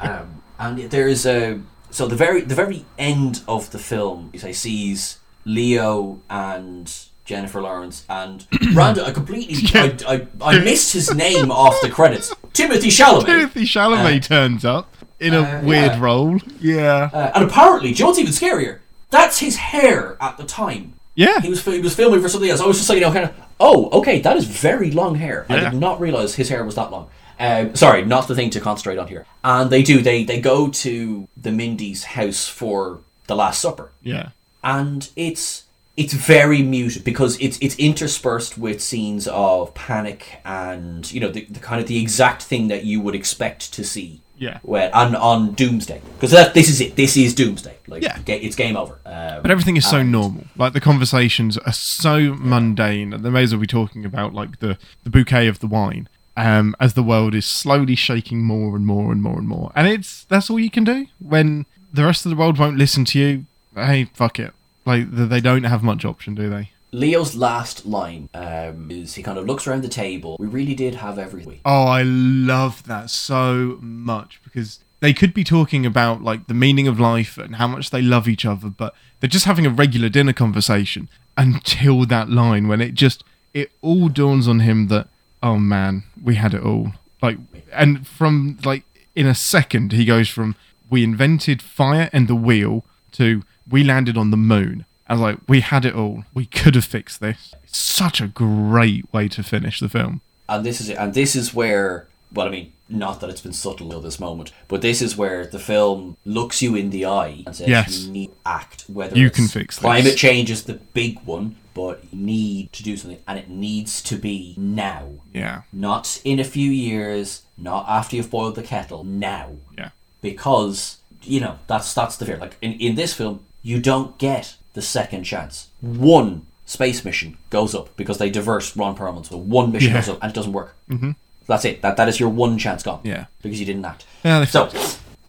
[0.00, 1.60] Um, and there is a
[1.90, 6.92] so the very the very end of the film, you say sees Leo and
[7.24, 9.04] Jennifer Lawrence and Randa.
[9.06, 12.34] I completely I, I, I missed his name off the credits.
[12.52, 13.24] Timothée Chalamet.
[13.26, 16.00] Timothée Chalamet turns up in a uh, weird yeah.
[16.00, 16.38] role.
[16.60, 17.10] Yeah.
[17.12, 18.80] Uh, and apparently, do you know what's even scarier?
[19.10, 20.94] That's his hair at the time.
[21.14, 21.40] Yeah.
[21.40, 22.60] He was he was filming for something else.
[22.60, 25.46] I was just like, you know, kind of, oh, okay, that is very long hair.
[25.48, 27.10] I did not realize his hair was that long.
[27.38, 29.26] Um, sorry, not the thing to concentrate on here.
[29.44, 34.30] And they do they they go to the Mindy's house for the Last Supper, Yeah.
[34.64, 35.64] and it's
[35.96, 41.44] it's very muted because it's it's interspersed with scenes of panic and you know the,
[41.44, 44.21] the kind of the exact thing that you would expect to see.
[44.36, 44.58] Yeah.
[44.62, 46.96] When, on on Doomsday, because this is it.
[46.96, 47.76] This is Doomsday.
[47.86, 48.18] Like, Yeah.
[48.26, 48.98] it's game over.
[49.06, 50.44] Um, But everything is so and- normal.
[50.56, 54.58] Like the conversations are so mundane, and they may as well be talking about like
[54.60, 56.08] the the bouquet of the wine.
[56.36, 59.86] Um, as the world is slowly shaking more and more and more and more, and
[59.86, 63.18] it's that's all you can do when the rest of the world won't listen to
[63.18, 63.44] you.
[63.74, 64.52] Hey, fuck it.
[64.86, 66.70] Like they don't have much option, do they?
[66.92, 70.36] Leo's last line um, is he kind of looks around the table.
[70.38, 71.60] We really did have everything.
[71.64, 76.86] Oh, I love that so much because they could be talking about like the meaning
[76.86, 80.10] of life and how much they love each other, but they're just having a regular
[80.10, 83.24] dinner conversation until that line when it just
[83.54, 85.08] it all dawns on him that
[85.42, 86.92] oh man, we had it all.
[87.22, 87.38] Like
[87.72, 88.84] and from like
[89.14, 90.56] in a second he goes from
[90.90, 94.84] we invented fire and the wheel to we landed on the moon.
[95.12, 96.24] I was like, we had it all.
[96.32, 97.54] We could have fixed this.
[97.64, 100.22] It's such a great way to finish the film.
[100.48, 100.96] And this is it.
[100.96, 104.52] And this is where well, I mean, not that it's been subtle till this moment,
[104.68, 107.98] but this is where the film looks you in the eye and says Yes.
[108.06, 108.84] you need to act.
[108.88, 109.80] Whether You it's can fix this.
[109.82, 114.00] climate change is the big one, but you need to do something, and it needs
[114.04, 115.62] to be now, Yeah.
[115.74, 119.04] not in a few years, not after you've boiled the kettle.
[119.04, 119.90] Now, Yeah.
[120.22, 122.38] because you know that's that's the fear.
[122.38, 125.68] Like in in this film, you don't get the second chance.
[125.80, 130.00] One space mission goes up because they divert Ron Perlman, so one mission Yeah.
[130.00, 130.74] goes up and it doesn't work.
[130.90, 131.10] Mm-hmm.
[131.46, 131.82] That's it.
[131.82, 133.00] That that is your one chance gone.
[133.04, 133.26] Yeah.
[133.42, 134.06] because you didn't act.
[134.24, 134.70] Yeah, So,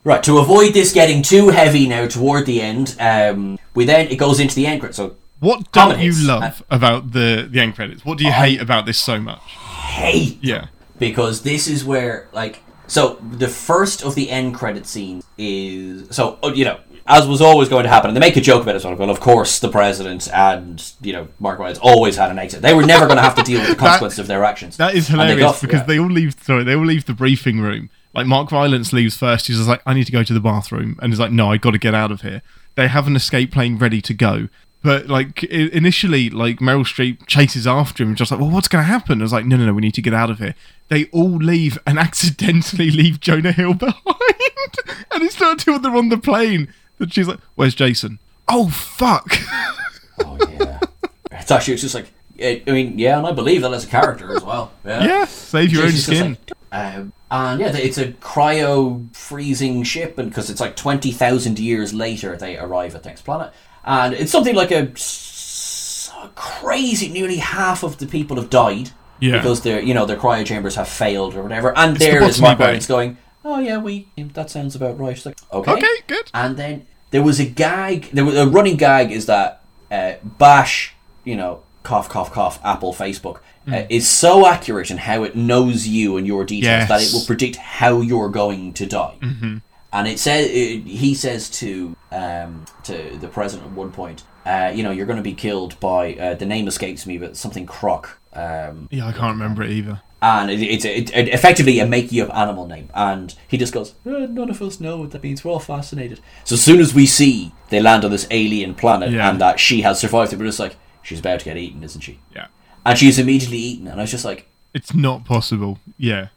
[0.03, 4.17] right to avoid this getting too heavy now toward the end, um, we then it
[4.17, 4.95] goes into the end credit.
[4.95, 6.23] So What don't you hits.
[6.23, 8.05] love about the the end credits?
[8.05, 9.41] What do you hate about this so much?
[9.93, 10.67] hate Yeah.
[10.99, 16.37] because this is where like so the first of the end credit scenes is so
[16.43, 18.75] oh, you know as was always going to happen and they make a joke about
[18.75, 22.39] it of well of course the president and you know Mark Rylance always had an
[22.39, 24.77] exit they were never going to have to deal with the consequences of their actions
[24.77, 25.85] That is And they hilarious got- because yeah.
[25.85, 26.35] they all leave.
[26.41, 27.89] Sorry, they all leave the briefing room.
[28.13, 29.47] Like Mark Rylance leaves first.
[29.47, 31.57] He's just like, "I need to go to the bathroom," and he's like, "No, I
[31.57, 32.41] got to get out of here."
[32.75, 34.49] They have an escape plane ready to go,
[34.83, 38.83] but like initially, like Meryl Streep chases after him, and just like, "Well, what's going
[38.83, 40.53] to happen?" I was like, "No, no, no, we need to get out of here."
[40.89, 43.95] They all leave and accidentally leave Jonah Hill behind,
[45.11, 49.27] and it's not until they're on the plane that she's like, "Where's Jason?" Oh fuck!
[50.25, 50.79] oh yeah
[51.31, 53.87] it's actually it's just like I I mean yeah and I believe that as a
[53.87, 56.37] character as well yeah yeah, save your own skin.
[56.41, 61.57] like, um, and yeah, it's a cryo freezing ship, and because it's like twenty thousand
[61.59, 63.51] years later, they arrive at the next planet,
[63.83, 64.91] and it's something like a
[66.35, 67.09] crazy.
[67.09, 69.37] Nearly half of the people have died Yeah.
[69.37, 72.41] because their you know their cryo chambers have failed or whatever, and the there is
[72.41, 72.65] Mark Bay.
[72.65, 76.29] Rylance going, "Oh yeah, we that sounds about right." It's like, okay, Okay, good.
[76.33, 78.09] and then there was a gag.
[78.11, 82.93] There was a running gag is that uh, Bash, you know, cough, cough, cough, Apple,
[82.93, 83.39] Facebook,
[83.71, 87.25] uh, is so accurate in how it knows you and your details that it will
[87.25, 89.15] predict how you're going to die.
[89.21, 89.57] Mm-hmm.
[89.93, 94.71] And it says it, he says to um, to the president at one point, uh,
[94.73, 97.65] you know, you're going to be killed by uh, the name escapes me, but something
[97.65, 98.19] Croc.
[98.33, 100.01] Um, Yeah, I can't remember it either.
[100.23, 102.89] And it, it's it, it, effectively a make you up animal name.
[102.95, 105.43] And he just goes, "Eh, none of us know what that means.
[105.43, 106.21] We're all fascinated.
[106.45, 109.29] So as soon as we see they land on this alien planet Yeah.
[109.29, 112.01] and that she has survived it, we're just like, she's about to get eaten, isn't
[112.01, 112.19] she?
[112.33, 112.47] Yeah.
[112.85, 113.87] And she's immediately eaten.
[113.87, 115.79] And I was just like, It's not possible.
[115.97, 116.27] Yeah.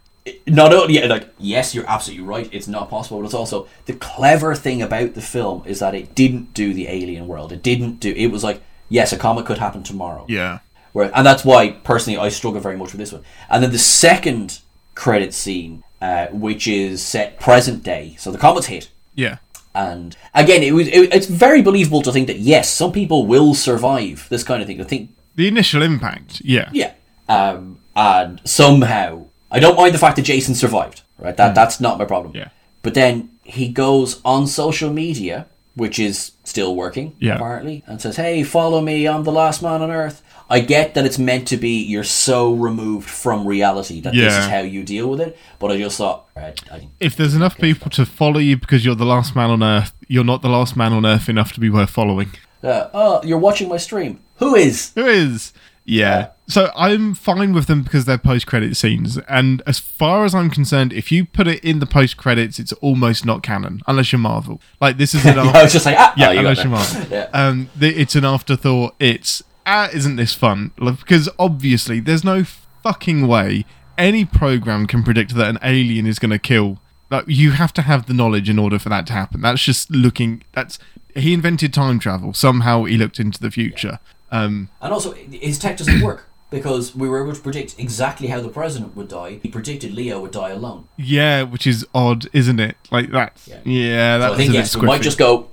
[0.47, 2.49] not only yeah, like yes, you're absolutely right.
[2.53, 6.15] It's not possible, but it's also the clever thing about the film is that it
[6.15, 7.53] didn't do the alien world.
[7.53, 8.11] It didn't do.
[8.11, 10.25] It was like yes, a comet could happen tomorrow.
[10.29, 10.59] Yeah.
[10.97, 11.61] Where, and that's why
[11.93, 13.23] personally I struggle very much with this one.
[13.51, 14.61] And then the second
[14.95, 19.37] credit scene, uh, which is set present day, so the comet's hit, Yeah.
[19.75, 23.53] and again, it was it, it's very believable to think that yes, some people will
[23.55, 24.81] survive this kind of thing.
[24.81, 26.41] I think The initial impact.
[26.45, 26.71] Yeah.
[26.73, 26.93] yeah,
[27.29, 29.11] um, and somehow
[29.51, 31.03] I don't mind the fact that Jason survived.
[31.19, 32.33] Right, that that's not my problem.
[32.35, 32.49] Yeah.
[32.83, 35.37] but then he goes on social media,
[35.83, 37.37] which is still working Yeah.
[37.37, 39.07] apparently, and says, "Hey, follow me.
[39.07, 40.19] I'm the last man on earth."
[40.49, 44.47] I get that it's meant to be you're so removed from reality that this is
[44.47, 47.91] how you deal with it, but I just thought, right, I, If there's enough people
[47.93, 50.93] to follow you because you're the last man on Earth, you're not the last man
[50.93, 52.31] on Earth enough to be worth following.
[52.63, 54.21] uh, oh, you're watching my stream.
[54.37, 54.93] Who is?
[54.95, 55.53] Who is?
[55.85, 56.31] Yeah.
[56.49, 60.93] So I'm fine with them because they're post-credit scenes, and as far as I'm concerned,
[60.93, 64.61] if you put it in the post-credits, it's almost not canon unless you're Marvel.
[64.81, 66.71] Like this is an I was just like, ah, yeah, oh, you unless you're.
[66.71, 67.07] Marvel.
[67.11, 67.29] Yeah.
[67.33, 68.95] Um, it's an afterthought.
[69.01, 70.73] It's ah, isn't this fun?
[70.79, 72.45] Because obviously, there's no
[72.83, 73.65] fucking way
[73.99, 76.79] any program can predict that an alien is going to kill.
[77.11, 79.41] Like, you have to have the knowledge in order for that to happen.
[79.41, 80.43] That's just looking.
[80.53, 80.79] That's
[81.15, 82.33] he invented time travel.
[82.35, 83.99] Somehow he looked into the future.
[84.31, 88.41] Um, And also, his tech doesn't work because we were able to predict exactly how
[88.41, 89.39] the president would die.
[89.43, 90.89] He predicted Leo would die alone.
[90.99, 92.77] yeah, which is odd, isn't it?
[92.91, 93.61] Like that's Yeah.
[93.65, 95.49] yeah, that's So I think yes, we might just go.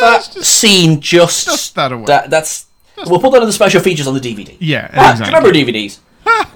[0.00, 2.04] That just- scene just, just that away.
[2.28, 2.66] that's
[3.06, 4.56] we'll put that in the special features on the DVD.
[4.60, 5.34] yeah, Ah, exactly.
[5.34, 5.98] remember DVDs.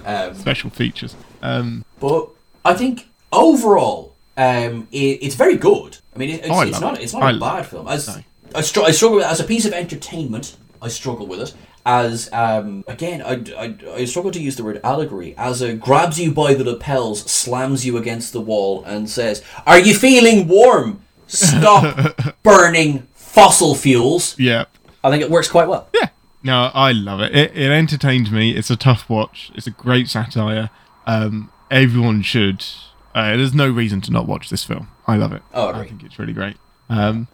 [0.05, 1.15] um, Special features.
[1.41, 2.29] Um, but
[2.65, 5.97] I think overall, um, it, it's very good.
[6.15, 7.03] I mean, it, it's, Oh, I it's not it.
[7.03, 7.87] it's not I a bad film.
[7.87, 8.09] As
[8.55, 10.55] I, str- I struggle with it as a piece of entertainment.
[10.81, 11.53] I struggle with it
[11.85, 13.21] as um, again.
[13.21, 16.63] I, I, I struggle to use the word allegory as a grabs you by the
[16.63, 21.01] lapels, slams you against the wall, and says, "Are you feeling warm?
[21.27, 24.65] Stop burning fossil fuels." yeah.
[25.03, 25.87] I think it works quite well.
[25.93, 26.09] Yeah.
[26.43, 27.35] No, I love it.
[27.35, 28.51] It, it entertains me.
[28.55, 29.51] It's a tough watch.
[29.55, 30.69] It's a great satire.
[31.05, 32.65] Um, everyone should.
[33.13, 34.89] Uh, there's no reason to not watch this film.
[35.07, 35.41] I love it.
[35.53, 36.55] Oh, I think it's really great.
[36.87, 37.27] Um,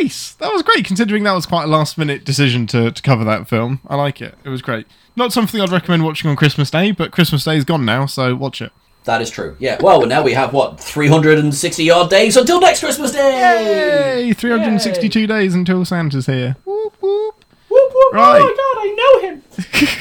[0.00, 0.32] nice.
[0.34, 3.48] That was great, considering that was quite a last minute decision to, to cover that
[3.48, 3.80] film.
[3.86, 4.36] I like it.
[4.44, 4.86] It was great.
[5.16, 8.34] Not something I'd recommend watching on Christmas Day, but Christmas Day is gone now, so
[8.34, 8.72] watch it.
[9.04, 9.56] That is true.
[9.58, 9.78] Yeah.
[9.80, 14.20] Well, now we have what 360 odd days until next Christmas Day.
[14.26, 14.32] Yay!
[14.32, 16.56] 362 days until Santa's here.
[16.64, 17.41] Whoop, whoop.
[18.02, 18.14] Whoop.
[18.14, 18.40] Right.
[18.40, 19.42] Oh my god, I know him.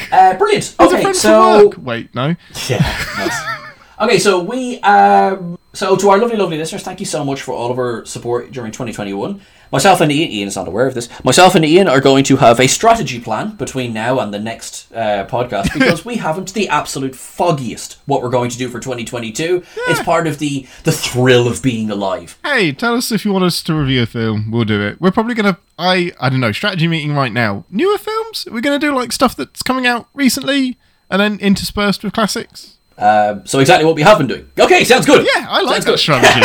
[0.11, 0.75] uh, brilliant.
[0.79, 1.71] Okay, so.
[1.77, 2.35] Wait, no.
[2.69, 2.79] Yeah.
[3.17, 3.60] nice.
[4.01, 7.53] Okay, so we um so to our lovely, lovely listeners, thank you so much for
[7.53, 9.39] all of our support during 2021.
[9.71, 11.07] Myself and Ian, Ian is not aware of this.
[11.23, 14.91] Myself and Ian are going to have a strategy plan between now and the next
[14.91, 19.63] uh, podcast because we haven't the absolute foggiest what we're going to do for 2022.
[19.87, 22.39] It's part of the the thrill of being alive.
[22.43, 24.49] Hey, tell us if you want us to review a film.
[24.49, 24.99] We'll do it.
[24.99, 25.59] We're probably gonna.
[25.77, 26.51] I I don't know.
[26.51, 27.65] Strategy meeting right now.
[27.69, 28.47] Newer films.
[28.51, 32.79] We're gonna do like stuff that's coming out recently, and then interspersed with classics.
[32.97, 34.49] Um, so exactly what we have been doing.
[34.59, 35.25] Okay, sounds good.
[35.25, 35.99] Yeah, I like Sounds that good.
[35.99, 36.41] strategy.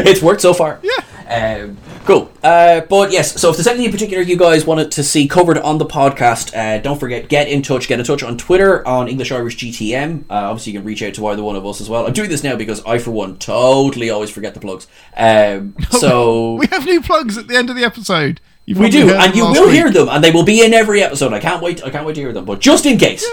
[0.08, 0.80] it's worked so far.
[0.82, 1.04] Yeah.
[1.30, 2.32] Um, cool.
[2.42, 5.58] Uh, but yes, so if there's anything in particular you guys wanted to see covered
[5.58, 7.86] on the podcast, uh, don't forget, get in touch.
[7.86, 10.22] Get in touch on Twitter on English Irish GTM.
[10.22, 12.06] Uh, obviously, you can reach out to either one of us as well.
[12.06, 14.88] I'm doing this now because I, for one, totally always forget the plugs.
[15.16, 18.40] Um, so we have new plugs at the end of the episode.
[18.78, 19.74] We do, and you will week.
[19.74, 21.32] hear them, and they will be in every episode.
[21.32, 21.82] I can't wait.
[21.84, 22.44] I can't wait to hear them.
[22.44, 23.24] But just in case,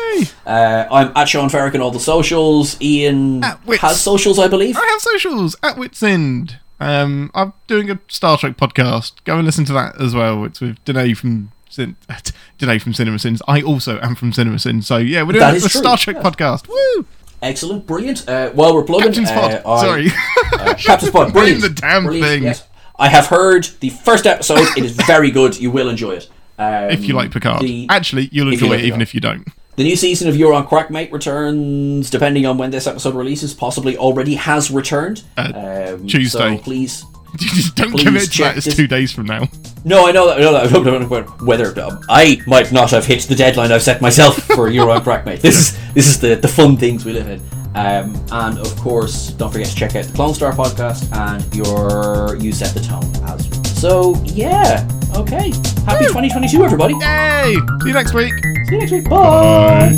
[0.45, 2.79] uh, I'm at Sean Ferrick on all the socials.
[2.81, 4.75] Ian has socials, I believe.
[4.77, 6.57] I have socials at Wits End.
[6.79, 9.13] Um, I'm doing a Star Trek podcast.
[9.25, 10.43] Go and listen to that as well.
[10.45, 11.95] It's with Danae from Cin-
[12.57, 13.41] Danae from Cinema Sins.
[13.47, 14.87] I also am from Cinema Sins.
[14.87, 16.23] So yeah, we're doing That a Star Trek yeah.
[16.23, 16.67] podcast.
[16.67, 17.05] Woo!
[17.41, 18.27] Excellent, brilliant.
[18.27, 19.61] Uh, while we're plugging, Captain's uh, Pod.
[19.65, 20.07] I- Sorry.
[20.53, 21.61] Uh, Captain's Pod, brilliant.
[21.61, 22.65] the damn brilliant.
[22.99, 24.59] I have heard the first episode.
[24.77, 25.59] It is very good.
[25.59, 26.29] You will enjoy it.
[26.59, 29.13] Um, if you like Picard, The, actually, you'll if you enjoy like it even if
[29.13, 29.47] you don't.
[29.75, 33.95] the new season of You're on Crackmate returns, depending on when this episode releases, possibly
[33.95, 35.23] already has returned.
[35.37, 36.57] Uh, um, Tuesday.
[36.57, 37.05] So please.
[37.35, 38.57] Just don't Please commit to that.
[38.57, 39.47] It's this- two days from now.
[39.83, 40.37] No, I know that.
[40.37, 40.65] I know that.
[40.65, 44.37] I don't know whether um, I might not have hit the deadline I've set myself
[44.37, 45.41] for Euro on Crackmate.
[45.41, 47.41] This is this is the, the fun things we live in.
[47.75, 52.35] Um, and of course, don't forget to check out the Clone Star podcast and your
[52.37, 53.63] You Set the Tone as well.
[53.65, 55.51] So yeah, okay.
[55.85, 56.95] Happy 2022, everybody.
[56.95, 57.55] Yay!
[57.81, 58.33] See you next week.
[58.67, 59.07] See you next week.
[59.09, 59.93] Bye.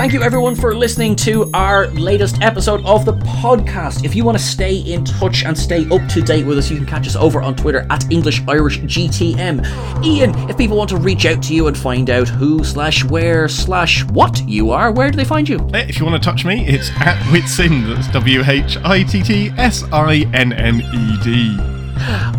[0.00, 4.02] Thank you everyone for listening to our latest episode of the podcast.
[4.02, 6.78] If you want to stay in touch and stay up to date with us, you
[6.78, 10.02] can catch us over on Twitter at English Irish GTM.
[10.02, 13.46] Ian, if people want to reach out to you and find out who slash where
[13.46, 15.58] slash what you are, where do they find you?
[15.74, 17.94] Eh, if you want to touch me, it's at Witsin.
[17.94, 21.89] That's W H I T T S I N N E D.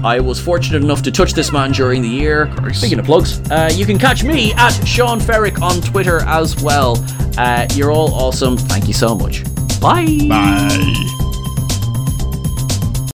[0.03, 2.51] I was fortunate enough to touch this man during the year.
[2.73, 6.97] Speaking of plugs, uh, you can catch me at Sean Ferrick on Twitter as well.
[7.37, 8.57] Uh, you're all awesome.
[8.57, 9.43] Thank you so much.
[9.79, 10.17] Bye.
[10.27, 11.37] Bye.